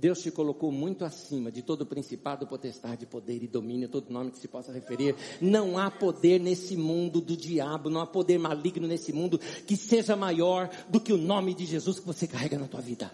Deus 0.00 0.22
te 0.22 0.30
colocou 0.30 0.72
muito 0.72 1.04
acima 1.04 1.52
de 1.52 1.60
todo 1.60 1.84
principado, 1.84 2.46
potestade, 2.46 3.04
poder 3.04 3.42
e 3.42 3.46
domínio, 3.46 3.86
todo 3.86 4.10
nome 4.10 4.30
que 4.30 4.38
se 4.38 4.48
possa 4.48 4.72
referir. 4.72 5.14
Não 5.42 5.76
há 5.76 5.90
poder 5.90 6.40
nesse 6.40 6.74
mundo 6.74 7.20
do 7.20 7.36
diabo, 7.36 7.90
não 7.90 8.00
há 8.00 8.06
poder 8.06 8.38
maligno 8.38 8.88
nesse 8.88 9.12
mundo 9.12 9.38
que 9.66 9.76
seja 9.76 10.16
maior 10.16 10.70
do 10.88 10.98
que 10.98 11.12
o 11.12 11.18
nome 11.18 11.52
de 11.52 11.66
Jesus 11.66 12.00
que 12.00 12.06
você 12.06 12.26
carrega 12.26 12.58
na 12.58 12.66
tua 12.66 12.80
vida. 12.80 13.12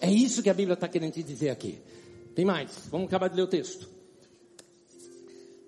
É 0.00 0.10
isso 0.10 0.42
que 0.42 0.48
a 0.48 0.54
Bíblia 0.54 0.74
está 0.74 0.88
querendo 0.88 1.12
te 1.12 1.22
dizer 1.22 1.50
aqui. 1.50 1.78
Tem 2.34 2.46
mais, 2.46 2.88
vamos 2.90 3.06
acabar 3.08 3.28
de 3.28 3.36
ler 3.36 3.42
o 3.42 3.46
texto. 3.46 3.86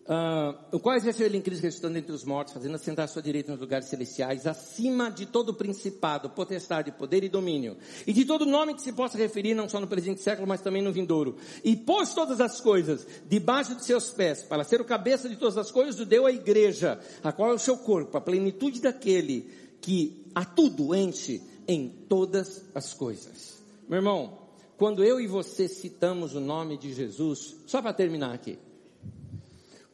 Uh, 0.06 0.56
o 0.70 0.78
qual 0.78 0.94
exerceu 0.94 1.26
ele 1.26 1.36
em 1.36 1.40
Cristo 1.40 1.62
ressuscitando 1.62 1.98
entre 1.98 2.12
os 2.12 2.22
mortos, 2.22 2.54
fazendo 2.54 2.76
assentar 2.76 3.06
a 3.06 3.08
sua 3.08 3.20
direita 3.20 3.50
nos 3.50 3.60
lugares 3.60 3.88
celestiais, 3.88 4.46
acima 4.46 5.10
de 5.10 5.26
todo 5.26 5.52
principado, 5.52 6.30
potestade, 6.30 6.92
poder 6.92 7.24
e 7.24 7.28
domínio, 7.28 7.76
e 8.06 8.12
de 8.12 8.24
todo 8.24 8.46
nome 8.46 8.74
que 8.74 8.82
se 8.82 8.92
possa 8.92 9.18
referir, 9.18 9.54
não 9.54 9.68
só 9.68 9.80
no 9.80 9.88
presente 9.88 10.20
século, 10.20 10.46
mas 10.46 10.60
também 10.60 10.80
no 10.80 10.92
vindouro. 10.92 11.36
E 11.64 11.74
pôs 11.74 12.14
todas 12.14 12.40
as 12.40 12.60
coisas 12.60 13.04
debaixo 13.28 13.74
de 13.74 13.84
seus 13.84 14.10
pés, 14.10 14.44
para 14.44 14.62
ser 14.62 14.80
o 14.80 14.84
cabeça 14.84 15.28
de 15.28 15.34
todas 15.34 15.58
as 15.58 15.72
coisas, 15.72 15.98
o 15.98 16.06
deu 16.06 16.24
à 16.24 16.30
igreja, 16.30 17.00
a 17.24 17.32
qual 17.32 17.50
é 17.50 17.54
o 17.54 17.58
seu 17.58 17.76
corpo, 17.76 18.16
a 18.16 18.20
plenitude 18.20 18.80
daquele 18.80 19.50
que 19.80 20.24
a 20.36 20.44
tudo 20.44 20.94
enche 20.94 21.42
em 21.66 21.88
todas 22.08 22.64
as 22.76 22.94
coisas. 22.94 23.60
Meu 23.88 23.96
irmão, 23.96 24.38
quando 24.76 25.02
eu 25.02 25.20
e 25.20 25.26
você 25.26 25.66
citamos 25.66 26.34
o 26.36 26.40
nome 26.40 26.76
de 26.76 26.92
Jesus, 26.92 27.56
só 27.66 27.82
para 27.82 27.92
terminar 27.92 28.32
aqui, 28.32 28.56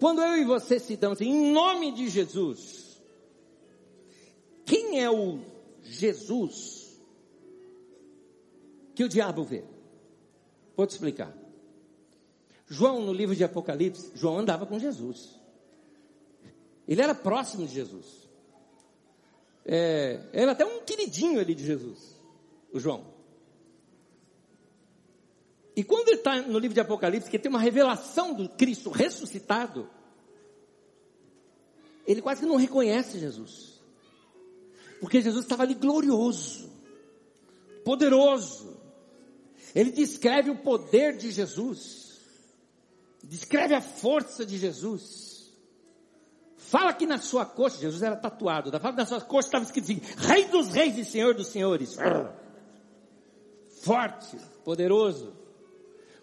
quando 0.03 0.21
eu 0.21 0.37
e 0.37 0.45
você 0.45 0.81
citamos 0.81 1.19
assim, 1.19 1.31
em 1.31 1.53
nome 1.53 1.93
de 1.93 2.09
Jesus, 2.09 3.01
quem 4.67 5.01
é 5.01 5.09
o 5.09 5.39
Jesus 5.81 7.01
que 8.97 9.05
o 9.05 9.09
diabo 9.09 9.45
vê? 9.45 9.63
Vou 10.77 10.89
te 10.89 10.91
explicar. 10.91 11.33
João, 12.67 13.01
no 13.01 13.13
livro 13.13 13.37
de 13.37 13.45
Apocalipse, 13.45 14.11
João 14.17 14.41
andava 14.41 14.67
com 14.67 14.77
Jesus. 14.77 15.39
Ele 16.89 17.01
era 17.01 17.15
próximo 17.15 17.65
de 17.65 17.73
Jesus. 17.73 18.29
É, 19.65 20.21
era 20.33 20.51
até 20.51 20.67
um 20.67 20.81
queridinho 20.81 21.39
ali 21.39 21.55
de 21.55 21.65
Jesus, 21.65 22.21
o 22.73 22.81
João. 22.81 23.12
E 25.75 25.83
quando 25.83 26.09
ele 26.09 26.19
está 26.19 26.43
no 26.43 26.59
livro 26.59 26.75
de 26.75 26.81
Apocalipse, 26.81 27.31
que 27.31 27.39
tem 27.39 27.51
uma 27.51 27.61
revelação 27.61 28.35
do 28.35 28.49
Cristo 28.49 28.91
ressuscitado, 28.91 29.89
ele 32.07 32.21
quase 32.21 32.41
que 32.41 32.47
não 32.47 32.57
reconhece 32.57 33.19
Jesus. 33.19 33.81
Porque 35.01 35.21
Jesus 35.21 35.45
estava 35.45 35.63
ali 35.63 35.75
glorioso, 35.75 36.71
poderoso. 37.85 38.81
Ele 39.75 39.91
descreve 39.91 40.51
o 40.51 40.59
poder 40.59 41.17
de 41.17 41.31
Jesus, 41.31 42.21
descreve 43.25 43.75
a 43.75 43.81
força 43.81 44.45
de 44.45 44.59
Jesus. 44.59 45.51
Fala 46.57 46.93
que 46.93 47.07
na 47.07 47.19
sua 47.19 47.45
coxa, 47.45 47.79
Jesus 47.79 48.03
era 48.03 48.17
tatuado, 48.17 48.71
fala 48.79 48.93
que 48.93 49.01
na 49.01 49.07
sua 49.07 49.21
coxa 49.21 49.49
estava 49.49 49.65
escrito 49.65 49.85
assim, 49.85 50.01
Rei 50.17 50.47
dos 50.47 50.69
Reis 50.69 50.99
e 50.99 51.05
Senhor 51.05 51.35
dos 51.35 51.49
Senhores. 51.49 51.97
Forte, 53.83 54.37
poderoso. 54.65 55.42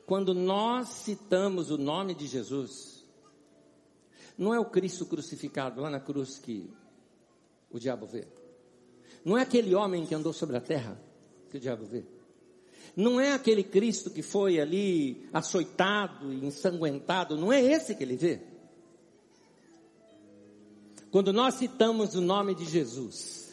Quando 0.10 0.34
nós 0.34 0.88
citamos 0.88 1.70
o 1.70 1.78
nome 1.78 2.16
de 2.16 2.26
Jesus, 2.26 3.06
não 4.36 4.52
é 4.52 4.60
o 4.60 4.66
Cristo 4.66 5.06
crucificado 5.06 5.82
lá 5.82 5.88
na 5.88 6.00
cruz 6.00 6.40
que 6.40 6.68
o 7.70 7.78
diabo 7.78 8.08
vê. 8.08 8.26
Não 9.24 9.38
é 9.38 9.44
aquele 9.44 9.76
homem 9.76 10.08
que 10.08 10.16
andou 10.16 10.34
sobre 10.34 10.58
a 10.58 10.62
terra 10.62 11.00
que 11.52 11.58
o 11.58 11.60
diabo 11.60 11.86
vê. 11.86 12.06
Não 12.96 13.22
é 13.22 13.34
aquele 13.34 13.64
Cristo 13.64 14.10
que 14.10 14.24
foi 14.24 14.60
ali 14.60 15.30
açoitado 15.32 16.34
e 16.34 16.44
ensanguentado. 16.44 17.38
Não 17.38 17.54
é 17.54 17.62
esse 17.62 17.94
que 17.94 18.02
ele 18.02 18.16
vê. 18.16 18.42
Quando 21.12 21.32
nós 21.32 21.54
citamos 21.54 22.16
o 22.16 22.22
nome 22.22 22.56
de 22.56 22.66
Jesus, 22.66 23.49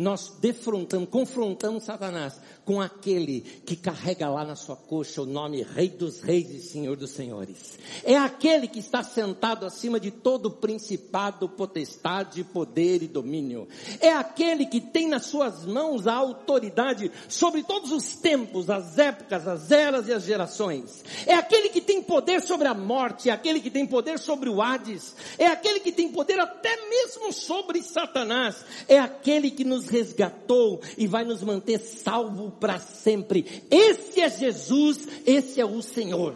nós 0.00 0.32
defrontamos, 0.40 1.10
confrontamos 1.10 1.84
Satanás 1.84 2.40
com 2.64 2.80
aquele 2.80 3.40
que 3.40 3.76
carrega 3.76 4.30
lá 4.30 4.44
na 4.44 4.56
sua 4.56 4.76
coxa 4.76 5.20
o 5.20 5.26
nome 5.26 5.62
Rei 5.62 5.88
dos 5.88 6.20
Reis 6.20 6.48
e 6.50 6.62
Senhor 6.62 6.96
dos 6.96 7.10
Senhores. 7.10 7.78
É 8.02 8.16
aquele 8.16 8.66
que 8.66 8.78
está 8.78 9.02
sentado 9.02 9.66
acima 9.66 10.00
de 10.00 10.10
todo 10.10 10.52
principado, 10.52 11.48
potestade, 11.48 12.44
poder 12.44 13.02
e 13.02 13.08
domínio. 13.08 13.68
É 14.00 14.10
aquele 14.10 14.64
que 14.66 14.80
tem 14.80 15.06
nas 15.08 15.26
suas 15.26 15.66
mãos 15.66 16.06
a 16.06 16.14
autoridade 16.14 17.10
sobre 17.28 17.62
todos 17.62 17.92
os 17.92 18.14
tempos, 18.14 18.70
as 18.70 18.96
épocas, 18.96 19.46
as 19.46 19.70
eras 19.70 20.08
e 20.08 20.12
as 20.12 20.24
gerações. 20.24 21.04
É 21.26 21.34
aquele 21.34 21.68
que 21.68 21.80
tem 21.80 22.02
poder 22.02 22.40
sobre 22.40 22.68
a 22.68 22.74
morte, 22.74 23.28
é 23.28 23.32
aquele 23.32 23.60
que 23.60 23.70
tem 23.70 23.86
poder 23.86 24.18
sobre 24.18 24.48
o 24.48 24.62
Hades, 24.62 25.14
é 25.36 25.46
aquele 25.46 25.80
que 25.80 25.92
tem 25.92 26.08
poder 26.08 26.40
até 26.40 26.88
mesmo 26.88 27.32
sobre 27.32 27.82
Satanás, 27.82 28.64
é 28.88 28.98
aquele 28.98 29.50
que 29.50 29.64
nos 29.64 29.89
resgatou 29.90 30.80
e 30.96 31.06
vai 31.06 31.24
nos 31.24 31.42
manter 31.42 31.78
salvo 31.78 32.50
para 32.50 32.78
sempre. 32.78 33.62
Esse 33.70 34.20
é 34.20 34.30
Jesus, 34.30 35.06
esse 35.26 35.60
é 35.60 35.64
o 35.64 35.82
Senhor. 35.82 36.34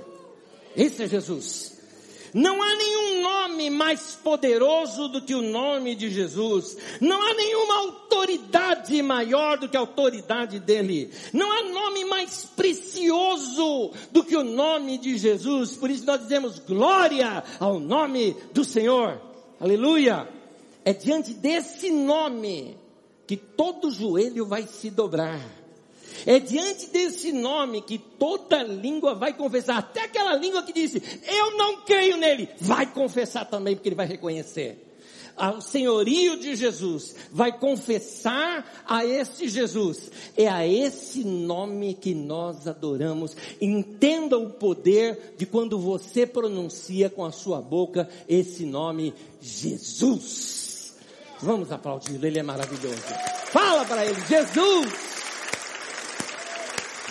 Esse 0.77 1.05
é 1.05 1.09
Jesus. 1.09 1.75
Não 2.35 2.61
há 2.61 2.75
nenhum 2.75 3.23
nome 3.23 3.71
mais 3.71 4.17
poderoso 4.17 5.07
do 5.07 5.23
que 5.23 5.37
o 5.37 5.41
nome 5.41 5.95
de 5.95 6.11
Jesus. 6.11 6.77
Não 7.01 7.23
há 7.23 7.33
nenhuma 7.33 7.79
autoridade 7.79 9.01
maior 9.03 9.57
do 9.57 9.69
que 9.69 9.77
a 9.77 9.81
autoridade 9.81 10.59
dele. 10.59 11.13
Não 11.33 11.51
há 11.53 11.63
nome 11.63 12.05
mais 12.05 12.45
precioso 12.45 13.93
do 14.11 14.25
que 14.25 14.37
o 14.37 14.43
nome 14.43 14.99
de 14.99 15.17
Jesus. 15.17 15.77
Por 15.77 15.89
isso 15.89 16.05
nós 16.05 16.23
dizemos 16.23 16.59
glória 16.59 17.45
ao 17.61 17.79
nome 17.79 18.37
do 18.53 18.65
Senhor. 18.65 19.21
Aleluia. 19.61 20.29
É 20.85 20.93
diante 20.93 21.33
desse 21.35 21.89
nome 21.93 22.77
que 23.27 23.37
todo 23.37 23.91
joelho 23.91 24.47
vai 24.47 24.67
se 24.67 24.91
dobrar. 24.91 25.41
É 26.27 26.39
diante 26.39 26.87
desse 26.87 27.33
nome 27.33 27.83
que 27.83 27.99
toda 27.99 28.63
língua 28.63 29.15
vai 29.15 29.33
confessar, 29.33 29.79
até 29.79 30.05
aquela 30.05 30.35
língua 30.37 30.63
que 30.63 30.73
disse, 30.73 31.03
eu 31.27 31.57
não 31.57 31.83
creio 31.83 32.17
nele, 32.17 32.49
vai 32.61 32.91
confessar 32.91 33.45
também, 33.45 33.75
porque 33.75 33.89
ele 33.89 33.97
vai 33.97 34.07
reconhecer. 34.07 34.85
O 35.37 35.61
senhorio 35.61 36.39
de 36.39 36.55
Jesus, 36.55 37.17
vai 37.33 37.59
confessar 37.59 38.85
a 38.87 39.05
esse 39.05 39.49
Jesus. 39.49 40.11
É 40.37 40.47
a 40.47 40.65
esse 40.65 41.25
nome 41.25 41.95
que 41.95 42.15
nós 42.15 42.69
adoramos. 42.69 43.37
Entenda 43.61 44.39
o 44.39 44.51
poder 44.51 45.35
de 45.37 45.45
quando 45.45 45.77
você 45.77 46.25
pronuncia 46.25 47.11
com 47.11 47.25
a 47.25 47.33
sua 47.33 47.61
boca 47.61 48.09
esse 48.29 48.65
nome, 48.65 49.13
Jesus. 49.41 50.54
Vamos 51.45 51.71
aplaudi-lo, 51.71 52.27
ele 52.27 52.39
é 52.39 52.43
maravilhoso. 52.43 53.03
Fala 53.53 53.85
para 53.85 54.07
ele, 54.07 54.19
Jesus! 54.27 54.89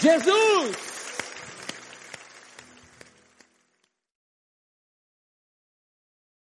Jesus! 0.02 0.93